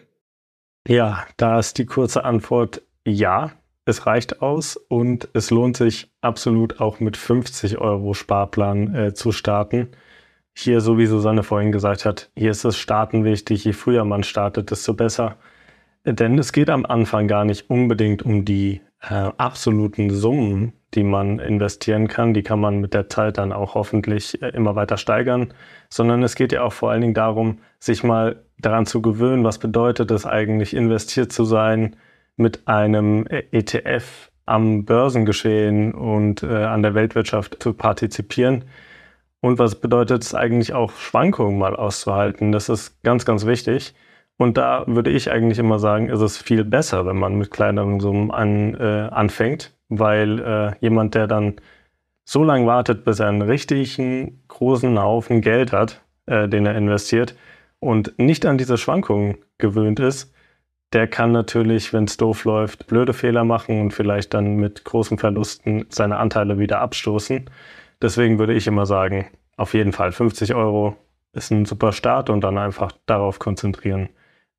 Ja, 0.87 1.27
da 1.37 1.59
ist 1.59 1.77
die 1.77 1.85
kurze 1.85 2.23
Antwort 2.25 2.81
ja. 3.05 3.51
Es 3.85 4.07
reicht 4.07 4.41
aus 4.41 4.77
und 4.77 5.29
es 5.33 5.51
lohnt 5.51 5.77
sich 5.77 6.11
absolut 6.21 6.79
auch 6.79 6.99
mit 6.99 7.17
50 7.17 7.77
Euro 7.77 8.15
Sparplan 8.15 8.95
äh, 8.95 9.13
zu 9.13 9.31
starten 9.31 9.89
hier, 10.59 10.81
so 10.81 10.97
wie 10.97 11.05
Susanne 11.05 11.43
vorhin 11.43 11.71
gesagt 11.71 12.05
hat, 12.05 12.29
hier 12.35 12.51
ist 12.51 12.65
das 12.65 12.77
Starten 12.77 13.23
wichtig. 13.23 13.65
Je 13.65 13.73
früher 13.73 14.05
man 14.05 14.23
startet, 14.23 14.71
desto 14.71 14.93
besser. 14.93 15.37
Denn 16.05 16.37
es 16.37 16.51
geht 16.53 16.69
am 16.69 16.85
Anfang 16.85 17.27
gar 17.27 17.45
nicht 17.45 17.69
unbedingt 17.69 18.23
um 18.23 18.45
die 18.45 18.81
äh, 19.01 19.13
absoluten 19.37 20.09
Summen, 20.09 20.73
die 20.93 21.03
man 21.03 21.39
investieren 21.39 22.07
kann. 22.07 22.33
Die 22.33 22.43
kann 22.43 22.59
man 22.59 22.79
mit 22.79 22.93
der 22.93 23.09
Zeit 23.09 23.37
dann 23.37 23.51
auch 23.51 23.75
hoffentlich 23.75 24.41
äh, 24.41 24.49
immer 24.49 24.75
weiter 24.75 24.97
steigern. 24.97 25.53
Sondern 25.89 26.23
es 26.23 26.35
geht 26.35 26.51
ja 26.51 26.63
auch 26.63 26.73
vor 26.73 26.91
allen 26.91 27.01
Dingen 27.01 27.13
darum, 27.13 27.59
sich 27.79 28.03
mal 28.03 28.43
daran 28.57 28.85
zu 28.85 29.01
gewöhnen, 29.01 29.43
was 29.43 29.57
bedeutet 29.59 30.11
es 30.11 30.25
eigentlich, 30.25 30.75
investiert 30.75 31.31
zu 31.31 31.45
sein 31.45 31.95
mit 32.35 32.67
einem 32.67 33.25
ETF 33.27 34.29
am 34.45 34.83
Börsengeschehen 34.83 35.93
und 35.93 36.43
äh, 36.43 36.47
an 36.47 36.81
der 36.81 36.95
Weltwirtschaft 36.95 37.61
zu 37.61 37.73
partizipieren. 37.73 38.65
Und 39.41 39.59
was 39.59 39.75
bedeutet 39.75 40.23
es 40.23 40.35
eigentlich 40.35 40.73
auch, 40.73 40.91
Schwankungen 40.91 41.57
mal 41.57 41.75
auszuhalten? 41.75 42.51
Das 42.51 42.69
ist 42.69 43.01
ganz, 43.03 43.25
ganz 43.25 43.45
wichtig. 43.45 43.93
Und 44.37 44.57
da 44.57 44.83
würde 44.87 45.09
ich 45.09 45.31
eigentlich 45.31 45.59
immer 45.59 45.79
sagen, 45.79 46.09
ist 46.09 46.21
es 46.21 46.37
viel 46.37 46.63
besser, 46.63 47.05
wenn 47.05 47.17
man 47.17 47.35
mit 47.35 47.51
kleineren 47.51 47.99
Summen 47.99 48.31
an, 48.31 48.75
äh, 48.75 49.09
anfängt, 49.11 49.73
weil 49.89 50.39
äh, 50.39 50.71
jemand, 50.79 51.15
der 51.15 51.27
dann 51.27 51.55
so 52.23 52.43
lange 52.43 52.67
wartet, 52.67 53.03
bis 53.03 53.19
er 53.19 53.27
einen 53.27 53.41
richtigen 53.41 54.43
großen 54.47 55.01
Haufen 55.01 55.41
Geld 55.41 55.73
hat, 55.73 56.01
äh, 56.25 56.47
den 56.47 56.65
er 56.65 56.75
investiert 56.75 57.35
und 57.79 58.17
nicht 58.17 58.45
an 58.45 58.57
diese 58.57 58.77
Schwankungen 58.77 59.37
gewöhnt 59.57 59.99
ist, 59.99 60.33
der 60.93 61.07
kann 61.07 61.31
natürlich, 61.31 61.93
wenn 61.93 62.05
es 62.05 62.17
doof 62.17 62.45
läuft, 62.45 62.87
blöde 62.87 63.13
Fehler 63.13 63.43
machen 63.43 63.81
und 63.81 63.93
vielleicht 63.93 64.33
dann 64.33 64.55
mit 64.55 64.85
großen 64.85 65.17
Verlusten 65.17 65.85
seine 65.89 66.17
Anteile 66.17 66.57
wieder 66.57 66.81
abstoßen. 66.81 67.49
Deswegen 68.01 68.39
würde 68.39 68.53
ich 68.53 68.67
immer 68.67 68.85
sagen, 68.85 69.27
auf 69.57 69.73
jeden 69.73 69.91
Fall 69.91 70.11
50 70.11 70.55
Euro 70.55 70.95
ist 71.33 71.51
ein 71.51 71.65
super 71.65 71.91
Start 71.91 72.29
und 72.29 72.41
dann 72.41 72.57
einfach 72.57 72.91
darauf 73.05 73.39
konzentrieren, 73.39 74.09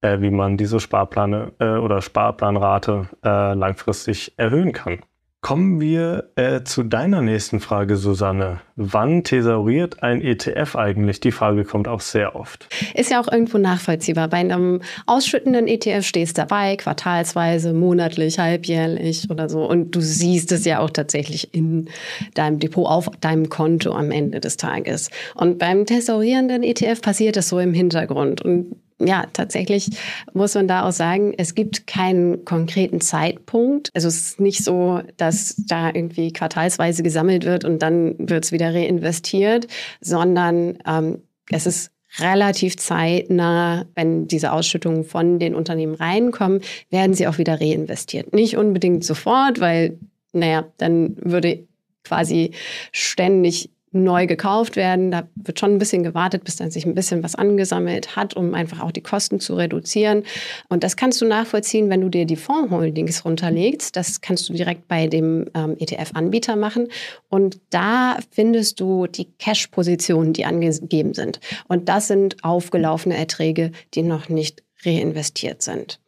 äh, 0.03 0.21
wie 0.21 0.31
man 0.31 0.57
diese 0.57 0.79
Sparplane 0.79 1.53
äh, 1.59 1.77
oder 1.77 2.03
Sparplanrate 2.03 3.09
äh, 3.25 3.55
langfristig 3.55 4.35
erhöhen 4.39 4.73
kann. 4.73 5.01
Kommen 5.43 5.81
wir 5.81 6.31
äh, 6.37 6.65
zu 6.65 6.83
deiner 6.83 7.23
nächsten 7.23 7.61
Frage, 7.61 7.97
Susanne. 7.97 8.61
Wann 8.77 9.25
thesauriert 9.25 10.03
ein 10.03 10.21
ETF 10.21 10.77
eigentlich? 10.77 11.21
Die 11.21 11.33
Frage 11.33 11.65
kommt 11.65 11.89
auch 11.89 12.03
sehr 12.03 12.37
oft. 12.37 12.69
Ist 12.95 13.11
ja 13.11 13.23
auch 13.23 13.33
irgendwo 13.33 13.57
nachvollziehbar. 13.57 14.29
Bei 14.29 14.37
einem 14.37 14.83
ausschüttenden 15.07 15.67
ETF 15.67 16.05
stehst 16.05 16.37
du 16.37 16.43
dabei, 16.43 16.77
quartalsweise, 16.77 17.73
monatlich, 17.73 18.39
halbjährlich 18.39 19.31
oder 19.31 19.49
so. 19.49 19.65
Und 19.65 19.97
du 19.97 20.03
siehst 20.03 20.53
es 20.53 20.67
ja 20.67 20.79
auch 20.81 20.91
tatsächlich 20.91 21.55
in 21.55 21.89
deinem 22.35 22.59
Depot, 22.59 22.87
auf 22.87 23.09
deinem 23.23 23.49
Konto 23.49 23.93
am 23.93 24.11
Ende 24.11 24.41
des 24.41 24.59
Tages. 24.59 25.09
Und 25.35 25.59
beim 25.59 25.87
thesaurierenden 25.87 26.63
ETF 26.63 27.01
passiert 27.01 27.39
es 27.39 27.49
so 27.49 27.59
im 27.59 27.73
Hintergrund. 27.73 28.43
Und 28.43 28.77
ja, 29.01 29.25
tatsächlich 29.33 29.89
muss 30.35 30.55
man 30.55 30.69
da 30.69 30.87
auch 30.87 30.93
sagen, 30.93 31.33
es 31.37 31.55
gibt 31.55 31.87
keinen 31.87 32.45
konkreten 32.45 33.01
Zeitpunkt. 33.01 33.91
Also 33.95 34.09
es 34.09 34.17
ist 34.17 34.41
nicht 34.41 34.63
so, 34.63 35.01
dass 35.17 35.57
da 35.67 35.89
irgendwie 35.89 36.33
quartalsweise 36.33 37.03
gesammelt 37.03 37.45
wird 37.45 37.65
und 37.65 37.81
dann 37.81 38.15
wird 38.19 38.45
es 38.45 38.53
wieder 38.53 38.75
reinvestiert, 38.75 39.67
sondern 40.01 40.79
ähm, 40.87 41.23
es 41.51 41.67
ist 41.67 41.91
relativ 42.19 42.77
zeitnah, 42.77 43.87
wenn 43.95 44.27
diese 44.27 44.53
Ausschüttungen 44.53 45.05
von 45.05 45.39
den 45.39 45.55
Unternehmen 45.55 45.95
reinkommen, 45.95 46.61
werden 46.91 47.15
sie 47.15 47.27
auch 47.27 47.39
wieder 47.39 47.61
reinvestiert. 47.61 48.35
Nicht 48.35 48.57
unbedingt 48.57 49.05
sofort, 49.05 49.61
weil, 49.61 49.99
naja, 50.33 50.67
dann 50.77 51.17
würde 51.21 51.67
quasi 52.05 52.53
ständig 52.93 53.71
neu 53.93 54.27
gekauft 54.27 54.77
werden. 54.77 55.11
Da 55.11 55.29
wird 55.35 55.59
schon 55.59 55.73
ein 55.73 55.79
bisschen 55.79 56.03
gewartet, 56.03 56.45
bis 56.45 56.57
dann 56.57 56.71
sich 56.71 56.87
ein 56.87 56.95
bisschen 56.95 57.23
was 57.23 57.35
angesammelt 57.35 58.15
hat, 58.17 58.35
um 58.35 58.55
einfach 58.55 58.81
auch 58.81 58.93
die 58.93 59.03
Kosten 59.03 59.41
zu 59.41 59.55
reduzieren. 59.55 60.25
Und 60.69 60.85
das 60.85 60.97
kannst 60.97 61.21
du 61.21 61.27
nachvollziehen, 61.27 61.91
wenn 61.91 62.01
du 62.01 62.09
dir 62.09 62.25
die 62.25 62.37
Fondsholdings 62.37 63.25
runterlegst. 63.25 63.97
Das 63.97 64.21
kannst 64.21 64.49
du 64.49 64.53
direkt 64.53 64.87
bei 64.87 65.07
dem 65.09 65.47
ähm, 65.55 65.77
ETF-Anbieter 65.79 66.57
machen. 66.57 66.89
Und 67.29 67.61
da 67.71 68.19
findest 68.31 68.81
du 68.81 69.07
die 69.07 69.29
Cash-Positionen, 69.39 70.33
die 70.33 70.45
angegeben 70.45 71.15
sind. 71.15 71.41
Und 71.67 71.89
das 71.89 72.07
sind 72.07 72.45
aufgelaufene 72.45 73.17
Erträge, 73.17 73.73
die 73.95 74.03
noch 74.03 74.29
nicht 74.29 74.63
reinvestiert 74.85 75.63
sind 75.63 76.01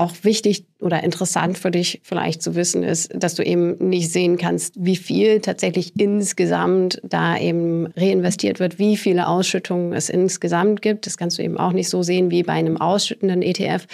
auch 0.00 0.12
wichtig 0.22 0.64
oder 0.80 1.04
interessant 1.04 1.58
für 1.58 1.70
dich 1.70 2.00
vielleicht 2.02 2.42
zu 2.42 2.54
wissen 2.54 2.82
ist, 2.82 3.10
dass 3.14 3.34
du 3.34 3.44
eben 3.44 3.76
nicht 3.76 4.10
sehen 4.10 4.38
kannst, 4.38 4.74
wie 4.78 4.96
viel 4.96 5.40
tatsächlich 5.40 5.92
insgesamt 6.00 7.00
da 7.04 7.36
eben 7.36 7.86
reinvestiert 7.96 8.60
wird, 8.60 8.78
wie 8.78 8.96
viele 8.96 9.28
Ausschüttungen 9.28 9.92
es 9.92 10.08
insgesamt 10.08 10.80
gibt. 10.80 11.06
Das 11.06 11.18
kannst 11.18 11.38
du 11.38 11.42
eben 11.42 11.58
auch 11.58 11.72
nicht 11.72 11.90
so 11.90 12.02
sehen 12.02 12.30
wie 12.30 12.42
bei 12.42 12.54
einem 12.54 12.78
ausschüttenden 12.78 13.42
ETF, 13.42 13.86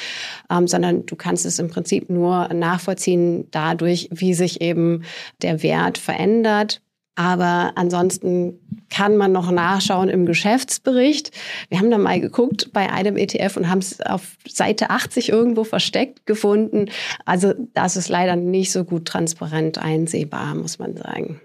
ähm, 0.51 0.69
sondern 0.69 1.07
du 1.07 1.17
kannst 1.17 1.45
es 1.45 1.59
im 1.59 1.69
Prinzip 1.69 2.09
nur 2.09 2.49
nachvollziehen 2.55 3.49
dadurch, 3.51 4.09
wie 4.13 4.35
sich 4.35 4.61
eben 4.61 5.03
der 5.43 5.63
Wert 5.63 5.99
verändert 5.99 6.81
aber 7.17 7.73
ansonsten 7.75 8.61
kann 8.91 9.17
man 9.17 9.33
noch 9.33 9.51
nachschauen 9.51 10.09
im 10.09 10.27
Geschäftsbericht. 10.27 11.33
Wir 11.69 11.79
haben 11.79 11.91
da 11.91 11.99
mal 11.99 12.21
geguckt 12.21 12.73
bei 12.73 12.91
einem 12.93 13.17
ETF 13.17 13.57
und 13.57 13.69
haben 13.69 13.79
es 13.79 14.01
auf 14.01 14.37
Seite 14.47 14.91
80 14.91 15.31
irgendwo 15.31 15.65
versteckt 15.65 16.27
gefunden. 16.27 16.91
Also 17.25 17.55
das 17.75 17.97
ist 17.97 18.09
leider 18.09 18.37
nicht 18.37 18.71
so 18.71 18.85
gut 18.85 19.07
transparent 19.07 19.79
einsehbar, 19.79 20.55
muss 20.55 20.79
man 20.79 20.97
sagen. 20.97 21.41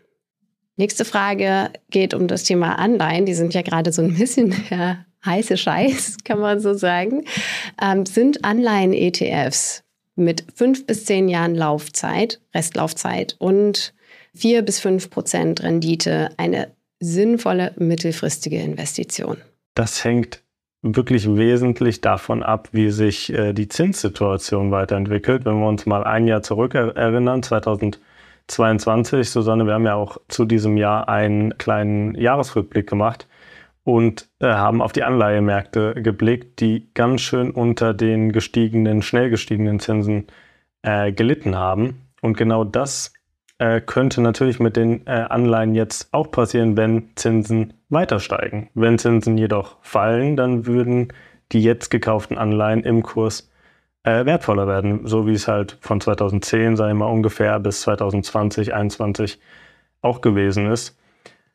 Nächste 0.75 1.05
Frage 1.05 1.71
geht 1.89 2.13
um 2.13 2.27
das 2.27 2.43
Thema 2.43 2.77
Anleihen. 2.77 3.25
Die 3.25 3.33
sind 3.33 3.53
ja 3.53 3.61
gerade 3.61 3.91
so 3.91 4.01
ein 4.01 4.15
bisschen 4.15 4.53
der 4.69 5.05
heiße 5.25 5.57
Scheiß, 5.57 6.17
kann 6.25 6.39
man 6.39 6.59
so 6.59 6.73
sagen. 6.73 7.23
Ähm, 7.81 8.05
sind 8.05 8.43
Anleihen-ETFs 8.43 9.83
mit 10.15 10.43
fünf 10.53 10.85
bis 10.85 11.05
zehn 11.05 11.29
Jahren 11.29 11.55
Laufzeit, 11.55 12.41
Restlaufzeit 12.53 13.35
und 13.39 13.93
4 14.35 14.61
bis 14.61 14.79
5 14.79 15.09
Prozent 15.09 15.63
Rendite 15.63 16.29
eine 16.37 16.71
sinnvolle 16.99 17.73
mittelfristige 17.77 18.61
Investition? 18.61 19.37
Das 19.75 20.03
hängt 20.03 20.43
wirklich 20.81 21.27
wesentlich 21.35 22.01
davon 22.01 22.43
ab, 22.43 22.69
wie 22.71 22.89
sich 22.89 23.31
äh, 23.33 23.53
die 23.53 23.67
Zinssituation 23.67 24.71
weiterentwickelt. 24.71 25.45
Wenn 25.45 25.59
wir 25.59 25.67
uns 25.67 25.85
mal 25.85 26.03
ein 26.03 26.27
Jahr 26.27 26.41
zurück 26.41 26.73
erinnern, 26.73 27.43
2022, 27.43 29.29
Susanne, 29.29 29.65
wir 29.65 29.73
haben 29.73 29.85
ja 29.85 29.95
auch 29.95 30.17
zu 30.27 30.45
diesem 30.45 30.77
Jahr 30.77 31.07
einen 31.07 31.57
kleinen 31.57 32.15
Jahresrückblick 32.15 32.87
gemacht 32.89 33.27
und 33.83 34.29
äh, 34.39 34.47
haben 34.47 34.81
auf 34.81 34.91
die 34.91 35.03
Anleihemärkte 35.03 35.95
geblickt, 36.01 36.59
die 36.59 36.89
ganz 36.93 37.21
schön 37.21 37.51
unter 37.51 37.93
den 37.93 38.31
gestiegenen, 38.31 39.01
schnell 39.01 39.29
gestiegenen 39.29 39.79
Zinsen 39.79 40.27
äh, 40.81 41.11
gelitten 41.11 41.55
haben. 41.55 42.07
Und 42.21 42.37
genau 42.37 42.63
das 42.63 43.13
äh, 43.61 43.79
könnte 43.79 44.21
natürlich 44.21 44.59
mit 44.59 44.75
den 44.75 45.05
äh, 45.05 45.11
Anleihen 45.29 45.75
jetzt 45.75 46.11
auch 46.13 46.31
passieren, 46.31 46.77
wenn 46.77 47.11
Zinsen 47.15 47.73
weiter 47.89 48.19
steigen. 48.19 48.71
Wenn 48.73 48.97
Zinsen 48.97 49.37
jedoch 49.37 49.77
fallen, 49.81 50.35
dann 50.35 50.65
würden 50.65 51.13
die 51.51 51.61
jetzt 51.61 51.91
gekauften 51.91 52.39
Anleihen 52.39 52.83
im 52.83 53.03
Kurs 53.03 53.51
äh, 54.01 54.25
wertvoller 54.25 54.65
werden, 54.65 55.05
so 55.05 55.27
wie 55.27 55.33
es 55.33 55.47
halt 55.47 55.77
von 55.79 56.01
2010, 56.01 56.75
sei 56.75 56.91
mal 56.95 57.05
ungefähr, 57.05 57.59
bis 57.59 57.81
2020, 57.81 58.69
2021 58.69 59.39
auch 60.01 60.21
gewesen 60.21 60.71
ist. 60.71 60.97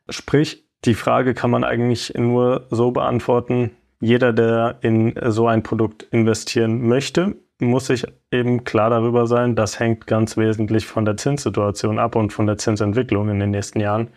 Sprich, 0.07 0.65
die 0.85 0.93
Frage 0.93 1.33
kann 1.33 1.51
man 1.51 1.65
eigentlich 1.65 2.13
nur 2.15 2.67
so 2.69 2.91
beantworten, 2.91 3.71
jeder, 3.99 4.31
der 4.31 4.77
in 4.79 5.13
so 5.25 5.47
ein 5.47 5.61
Produkt 5.61 6.03
investieren 6.03 6.87
möchte, 6.87 7.35
muss 7.59 7.87
sich 7.87 8.05
eben 8.31 8.63
klar 8.63 8.89
darüber 8.89 9.27
sein, 9.27 9.55
das 9.55 9.79
hängt 9.79 10.07
ganz 10.07 10.37
wesentlich 10.37 10.85
von 10.85 11.05
der 11.05 11.17
Zinssituation 11.17 11.99
ab 11.99 12.15
und 12.15 12.31
von 12.31 12.45
der 12.45 12.57
Zinsentwicklung 12.57 13.29
in 13.29 13.39
den 13.39 13.51
nächsten 13.51 13.79
Jahren. 13.79 14.09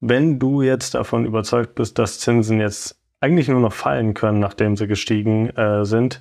Wenn 0.00 0.38
du 0.38 0.62
jetzt 0.62 0.94
davon 0.94 1.24
überzeugt 1.24 1.74
bist, 1.74 1.98
dass 1.98 2.20
Zinsen 2.20 2.60
jetzt 2.60 2.98
eigentlich 3.20 3.48
nur 3.48 3.60
noch 3.60 3.72
fallen 3.72 4.14
können, 4.14 4.38
nachdem 4.38 4.76
sie 4.76 4.86
gestiegen 4.86 5.50
äh, 5.50 5.84
sind, 5.84 6.20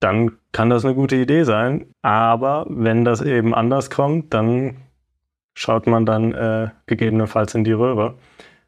dann 0.00 0.32
kann 0.52 0.70
das 0.70 0.84
eine 0.84 0.94
gute 0.94 1.16
Idee 1.16 1.44
sein. 1.44 1.86
Aber 2.02 2.66
wenn 2.68 3.04
das 3.04 3.20
eben 3.20 3.54
anders 3.54 3.90
kommt, 3.90 4.34
dann 4.34 4.76
schaut 5.54 5.86
man 5.86 6.06
dann 6.06 6.32
äh, 6.32 6.70
gegebenenfalls 6.86 7.54
in 7.54 7.64
die 7.64 7.72
Röhre. 7.72 8.14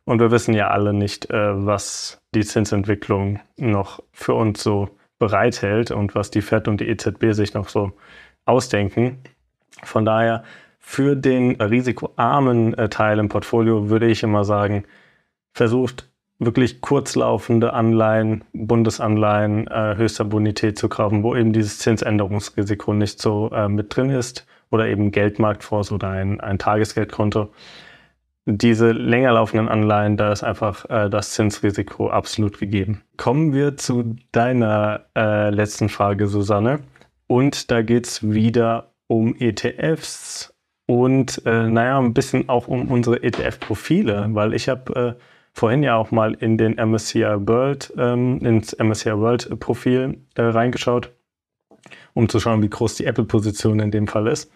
Und 0.04 0.20
wir 0.20 0.30
wissen 0.30 0.54
ja 0.54 0.68
alle 0.68 0.92
nicht, 0.92 1.30
äh, 1.30 1.66
was 1.66 2.18
die 2.34 2.44
Zinsentwicklung 2.44 3.40
noch 3.56 4.02
für 4.12 4.34
uns 4.34 4.62
so 4.62 4.90
bereithält 5.18 5.90
und 5.90 6.14
was 6.14 6.31
die 6.31 6.42
FED 6.42 6.68
und 6.68 6.81
die 6.81 6.88
EZB 6.88 7.33
sich 7.33 7.55
noch 7.55 7.68
so 7.68 7.92
ausdenken. 8.44 9.18
Von 9.83 10.05
daher, 10.05 10.44
für 10.79 11.16
den 11.16 11.61
risikoarmen 11.61 12.74
äh, 12.74 12.88
Teil 12.88 13.18
im 13.18 13.29
Portfolio 13.29 13.88
würde 13.88 14.07
ich 14.07 14.22
immer 14.22 14.44
sagen, 14.44 14.85
versucht 15.53 16.11
wirklich 16.38 16.81
kurzlaufende 16.81 17.72
Anleihen, 17.72 18.44
Bundesanleihen 18.53 19.66
äh, 19.68 19.94
höchster 19.96 20.24
Bonität 20.24 20.79
zu 20.79 20.88
kaufen, 20.88 21.22
wo 21.22 21.35
eben 21.35 21.53
dieses 21.53 21.79
Zinsänderungsrisiko 21.79 22.92
nicht 22.92 23.20
so 23.20 23.50
äh, 23.53 23.68
mit 23.68 23.96
drin 23.96 24.11
ist 24.11 24.46
oder 24.70 24.88
eben 24.88 25.11
Geldmarktfonds 25.11 25.92
oder 25.92 26.11
ein, 26.11 26.40
ein 26.40 26.59
Tagesgeldkonto. 26.59 27.50
Diese 28.46 28.92
länger 28.92 29.33
laufenden 29.33 29.68
Anleihen, 29.68 30.18
da 30.18 30.30
ist 30.30 30.42
einfach 30.42 30.85
äh, 30.90 31.09
das 31.09 31.30
Zinsrisiko 31.30 32.11
absolut 32.11 32.59
gegeben. 32.59 33.02
Kommen 33.16 33.54
wir 33.54 33.78
zu 33.78 34.16
deiner 34.33 35.07
äh, 35.16 35.48
letzten 35.48 35.88
Frage, 35.88 36.26
Susanne. 36.26 36.80
Und 37.26 37.70
da 37.70 37.80
geht 37.80 38.07
es 38.07 38.30
wieder 38.30 38.92
um 39.07 39.35
ETFs 39.38 40.54
und 40.87 41.40
äh, 41.46 41.68
naja, 41.68 41.98
ein 41.98 42.12
bisschen 42.12 42.48
auch 42.50 42.68
um 42.68 42.90
unsere 42.90 43.22
ETF-Profile, 43.22 44.28
weil 44.30 44.52
ich 44.52 44.68
habe 44.68 45.16
äh, 45.18 45.22
vorhin 45.54 45.83
ja 45.83 45.96
auch 45.96 46.11
mal 46.11 46.35
in 46.35 46.59
den 46.59 46.74
MSCI 46.74 47.24
World, 47.46 47.92
ähm, 47.96 48.40
ins 48.40 48.76
MSCI 48.78 49.16
World 49.16 49.59
Profil 49.61 50.18
äh, 50.35 50.42
reingeschaut, 50.42 51.12
um 52.12 52.28
zu 52.28 52.40
schauen, 52.40 52.62
wie 52.62 52.68
groß 52.68 52.96
die 52.96 53.07
Apple-Position 53.07 53.80
in 53.80 53.90
dem 53.90 54.07
Fall 54.07 54.26
ist. 54.26 54.52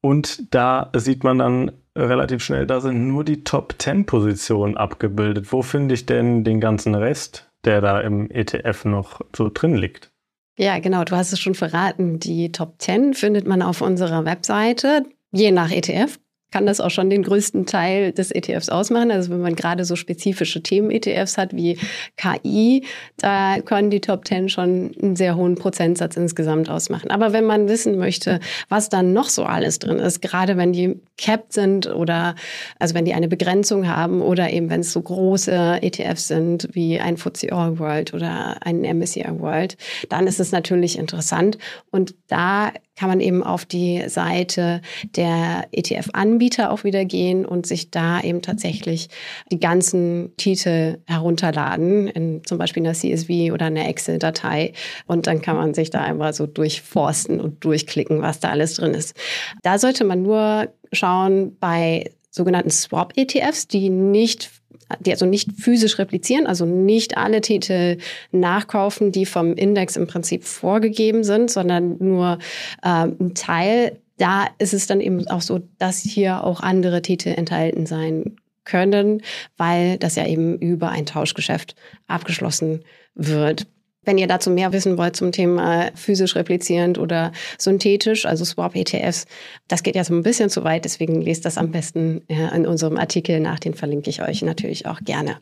Und 0.00 0.54
da 0.54 0.90
sieht 0.96 1.24
man 1.24 1.38
dann 1.38 1.72
relativ 1.96 2.42
schnell, 2.42 2.66
da 2.66 2.80
sind 2.80 3.08
nur 3.08 3.24
die 3.24 3.44
Top 3.44 3.74
10 3.78 4.06
Positionen 4.06 4.76
abgebildet. 4.76 5.52
Wo 5.52 5.62
finde 5.62 5.94
ich 5.94 6.06
denn 6.06 6.44
den 6.44 6.60
ganzen 6.60 6.94
Rest, 6.94 7.50
der 7.64 7.80
da 7.80 8.00
im 8.00 8.30
ETF 8.30 8.84
noch 8.84 9.20
so 9.36 9.50
drin 9.52 9.74
liegt? 9.74 10.10
Ja, 10.56 10.78
genau, 10.78 11.04
du 11.04 11.16
hast 11.16 11.32
es 11.32 11.40
schon 11.40 11.54
verraten. 11.54 12.18
Die 12.18 12.52
Top 12.52 12.74
10 12.78 13.14
findet 13.14 13.46
man 13.46 13.62
auf 13.62 13.80
unserer 13.80 14.24
Webseite, 14.24 15.04
je 15.32 15.52
nach 15.52 15.70
ETF 15.70 16.18
kann 16.50 16.66
das 16.66 16.80
auch 16.80 16.90
schon 16.90 17.10
den 17.10 17.22
größten 17.22 17.66
Teil 17.66 18.12
des 18.12 18.30
ETFs 18.30 18.68
ausmachen. 18.68 19.10
Also 19.10 19.30
wenn 19.30 19.40
man 19.40 19.56
gerade 19.56 19.84
so 19.84 19.96
spezifische 19.96 20.62
Themen-ETFs 20.62 21.38
hat 21.38 21.54
wie 21.54 21.78
KI, 22.16 22.84
da 23.16 23.60
können 23.60 23.90
die 23.90 24.00
Top 24.00 24.26
10 24.26 24.48
schon 24.48 24.92
einen 25.00 25.16
sehr 25.16 25.36
hohen 25.36 25.54
Prozentsatz 25.54 26.16
insgesamt 26.16 26.68
ausmachen. 26.70 27.10
Aber 27.10 27.32
wenn 27.32 27.44
man 27.44 27.68
wissen 27.68 27.98
möchte, 27.98 28.40
was 28.68 28.88
dann 28.88 29.12
noch 29.12 29.28
so 29.28 29.44
alles 29.44 29.78
drin 29.78 29.98
ist, 29.98 30.22
gerade 30.22 30.56
wenn 30.56 30.72
die 30.72 31.00
capped 31.16 31.52
sind 31.52 31.86
oder 31.86 32.34
also 32.78 32.94
wenn 32.94 33.04
die 33.04 33.14
eine 33.14 33.28
Begrenzung 33.28 33.88
haben 33.88 34.22
oder 34.22 34.50
eben 34.50 34.70
wenn 34.70 34.80
es 34.80 34.92
so 34.92 35.00
große 35.00 35.78
ETFs 35.82 36.28
sind 36.28 36.68
wie 36.72 36.98
ein 36.98 37.16
FTSE 37.16 37.52
All 37.52 37.78
World 37.78 38.14
oder 38.14 38.56
ein 38.64 38.80
MSCI 38.80 39.26
World, 39.38 39.76
dann 40.08 40.26
ist 40.26 40.40
es 40.40 40.52
natürlich 40.52 40.98
interessant. 40.98 41.58
Und 41.90 42.14
da 42.28 42.72
kann 43.00 43.08
man 43.08 43.20
eben 43.20 43.42
auf 43.42 43.64
die 43.64 44.06
Seite 44.08 44.82
der 45.16 45.66
ETF-Anbieter 45.72 46.70
auch 46.70 46.84
wieder 46.84 47.06
gehen 47.06 47.46
und 47.46 47.66
sich 47.66 47.90
da 47.90 48.20
eben 48.20 48.42
tatsächlich 48.42 49.08
die 49.50 49.58
ganzen 49.58 50.36
Titel 50.36 50.98
herunterladen, 51.06 52.08
in 52.08 52.44
zum 52.44 52.58
Beispiel 52.58 52.82
einer 52.82 52.92
CSV 52.92 53.54
oder 53.54 53.66
einer 53.66 53.88
Excel-Datei. 53.88 54.74
Und 55.06 55.26
dann 55.26 55.40
kann 55.40 55.56
man 55.56 55.72
sich 55.72 55.88
da 55.88 56.02
einfach 56.02 56.34
so 56.34 56.46
durchforsten 56.46 57.40
und 57.40 57.64
durchklicken, 57.64 58.20
was 58.20 58.40
da 58.40 58.50
alles 58.50 58.74
drin 58.74 58.92
ist. 58.92 59.16
Da 59.62 59.78
sollte 59.78 60.04
man 60.04 60.20
nur 60.20 60.68
schauen 60.92 61.56
bei 61.58 62.04
sogenannten 62.30 62.70
Swap-ETFs, 62.70 63.66
die 63.66 63.88
nicht 63.88 64.59
die 64.98 65.12
also 65.12 65.26
nicht 65.26 65.52
physisch 65.52 65.98
replizieren, 65.98 66.46
also 66.46 66.66
nicht 66.66 67.16
alle 67.16 67.40
Titel 67.40 67.98
nachkaufen, 68.32 69.12
die 69.12 69.26
vom 69.26 69.54
Index 69.54 69.96
im 69.96 70.06
Prinzip 70.06 70.44
vorgegeben 70.44 71.24
sind, 71.24 71.50
sondern 71.50 71.96
nur 71.98 72.38
äh, 72.82 73.06
ein 73.06 73.34
Teil. 73.34 73.98
Da 74.18 74.46
ist 74.58 74.74
es 74.74 74.86
dann 74.86 75.00
eben 75.00 75.26
auch 75.28 75.40
so, 75.40 75.60
dass 75.78 76.00
hier 76.00 76.44
auch 76.44 76.60
andere 76.60 77.02
Titel 77.02 77.30
enthalten 77.30 77.86
sein 77.86 78.36
können, 78.64 79.22
weil 79.56 79.96
das 79.98 80.16
ja 80.16 80.26
eben 80.26 80.58
über 80.58 80.90
ein 80.90 81.06
Tauschgeschäft 81.06 81.74
abgeschlossen 82.06 82.84
wird. 83.14 83.66
Wenn 84.02 84.16
ihr 84.16 84.26
dazu 84.26 84.50
mehr 84.50 84.72
wissen 84.72 84.96
wollt 84.96 85.14
zum 85.14 85.30
Thema 85.30 85.90
physisch 85.94 86.34
replizierend 86.34 86.98
oder 86.98 87.32
synthetisch, 87.58 88.24
also 88.24 88.46
Swap-ETFs, 88.46 89.26
das 89.68 89.82
geht 89.82 89.94
ja 89.94 90.04
so 90.04 90.14
ein 90.14 90.22
bisschen 90.22 90.48
zu 90.48 90.64
weit, 90.64 90.86
deswegen 90.86 91.20
lest 91.20 91.44
das 91.44 91.58
am 91.58 91.70
besten 91.70 92.22
in 92.28 92.66
unserem 92.66 92.96
Artikel 92.96 93.40
nach, 93.40 93.58
den 93.58 93.74
verlinke 93.74 94.08
ich 94.08 94.22
euch 94.22 94.40
natürlich 94.40 94.86
auch 94.86 95.00
gerne. 95.00 95.36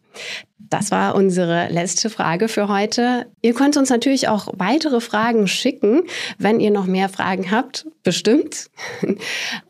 Das 0.58 0.90
war 0.90 1.14
unsere 1.14 1.68
letzte 1.68 2.10
Frage 2.10 2.48
für 2.48 2.68
heute. 2.68 3.26
Ihr 3.42 3.54
könnt 3.54 3.76
uns 3.76 3.90
natürlich 3.90 4.28
auch 4.28 4.48
weitere 4.56 5.00
Fragen 5.00 5.46
schicken, 5.46 6.02
wenn 6.38 6.58
ihr 6.58 6.72
noch 6.72 6.86
mehr 6.86 7.08
Fragen 7.08 7.52
habt, 7.52 7.86
bestimmt. 8.02 8.70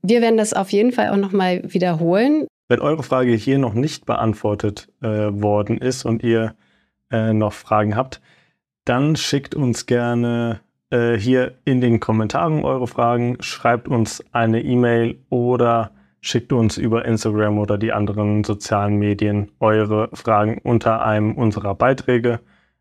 Wir 0.03 0.23
werden 0.23 0.39
das 0.39 0.55
auf 0.55 0.71
jeden 0.71 0.93
Fall 0.93 1.11
auch 1.11 1.17
nochmal 1.17 1.63
wiederholen. 1.73 2.47
Wenn 2.69 2.81
eure 2.81 3.03
Frage 3.03 3.33
hier 3.35 3.59
noch 3.59 3.75
nicht 3.75 4.07
beantwortet 4.07 4.89
äh, 5.03 5.09
worden 5.09 5.79
ist 5.79 6.05
und 6.05 6.23
ihr 6.23 6.55
äh, 7.11 7.33
noch 7.33 7.53
Fragen 7.53 7.95
habt, 7.95 8.21
dann 8.89 9.17
schickt 9.17 9.55
uns 9.55 9.85
gerne 9.85 10.61
äh, 10.91 11.15
hier 11.15 11.55
in 11.65 11.81
den 11.81 12.01
Kommentaren 12.01 12.65
eure 12.65 12.87
Fragen, 12.87 13.37
schreibt 13.41 13.87
uns 13.87 14.25
eine 14.33 14.63
E-Mail 14.63 15.19
oder 15.29 15.91
schickt 16.21 16.53
uns 16.53 16.79
über 16.79 17.05
Instagram 17.05 17.59
oder 17.59 17.77
die 17.77 17.93
anderen 17.93 18.45
sozialen 18.45 18.97
Medien 18.97 19.51
eure 19.61 20.09
Fragen 20.15 20.59
unter 20.63 21.05
einem 21.05 21.35
unserer 21.35 21.75
Beiträge. 21.75 22.41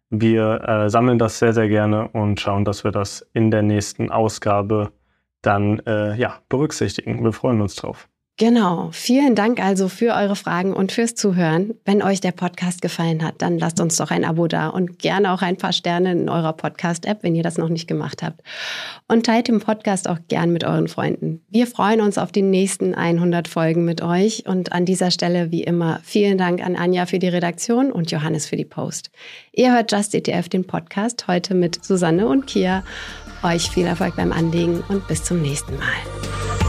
Wir 0.09 0.61
äh, 0.67 0.89
sammeln 0.89 1.19
das 1.19 1.39
sehr, 1.39 1.51
sehr 1.53 1.67
gerne 1.67 2.07
und 2.07 2.39
schauen, 2.39 2.63
dass 2.63 2.85
wir 2.85 2.91
das 2.91 3.27
in 3.33 3.51
der 3.51 3.61
nächsten 3.61 4.09
Ausgabe 4.09 4.93
dann 5.41 5.79
äh, 5.79 6.15
ja, 6.15 6.39
berücksichtigen. 6.47 7.21
Wir 7.23 7.33
freuen 7.33 7.59
uns 7.59 7.75
drauf. 7.75 8.07
Genau. 8.39 8.89
Vielen 8.91 9.33
Dank 9.33 9.59
also 9.59 9.89
für 9.89 10.13
eure 10.13 10.35
Fragen 10.35 10.73
und 10.73 10.91
fürs 10.91 11.15
Zuhören. 11.15 11.73
Wenn 11.85 12.03
euch 12.03 12.21
der 12.21 12.31
Podcast 12.31 12.83
gefallen 12.83 13.23
hat, 13.23 13.41
dann 13.41 13.57
lasst 13.57 13.81
uns 13.81 13.95
doch 13.95 14.11
ein 14.11 14.23
Abo 14.23 14.47
da 14.47 14.67
und 14.67 14.99
gerne 14.99 15.31
auch 15.31 15.41
ein 15.41 15.57
paar 15.57 15.73
Sterne 15.73 16.11
in 16.11 16.29
eurer 16.29 16.53
Podcast-App, 16.53 17.23
wenn 17.23 17.33
ihr 17.33 17.41
das 17.41 17.57
noch 17.57 17.69
nicht 17.69 17.87
gemacht 17.87 18.21
habt. 18.21 18.41
Und 19.07 19.25
teilt 19.25 19.47
den 19.47 19.59
Podcast 19.59 20.07
auch 20.07 20.19
gern 20.27 20.53
mit 20.53 20.63
euren 20.63 20.87
Freunden. 20.87 21.41
Wir 21.49 21.65
freuen 21.65 21.99
uns 21.99 22.19
auf 22.19 22.31
die 22.31 22.43
nächsten 22.43 22.93
100 22.93 23.47
Folgen 23.47 23.85
mit 23.85 24.03
euch. 24.03 24.45
Und 24.45 24.71
an 24.71 24.85
dieser 24.85 25.09
Stelle, 25.09 25.49
wie 25.49 25.63
immer, 25.63 25.99
vielen 26.03 26.37
Dank 26.37 26.63
an 26.63 26.75
Anja 26.75 27.07
für 27.07 27.17
die 27.17 27.29
Redaktion 27.29 27.91
und 27.91 28.11
Johannes 28.11 28.45
für 28.45 28.55
die 28.55 28.65
Post. 28.65 29.09
Ihr 29.51 29.73
hört 29.73 29.91
Just 29.91 30.13
ETF, 30.13 30.47
den 30.47 30.67
Podcast, 30.67 31.27
heute 31.27 31.55
mit 31.55 31.83
Susanne 31.83 32.27
und 32.27 32.45
Kia. 32.45 32.83
Euch 33.41 33.71
viel 33.71 33.87
Erfolg 33.87 34.15
beim 34.15 34.31
Anlegen 34.31 34.83
und 34.89 35.07
bis 35.07 35.23
zum 35.23 35.41
nächsten 35.41 35.75
Mal. 35.79 36.66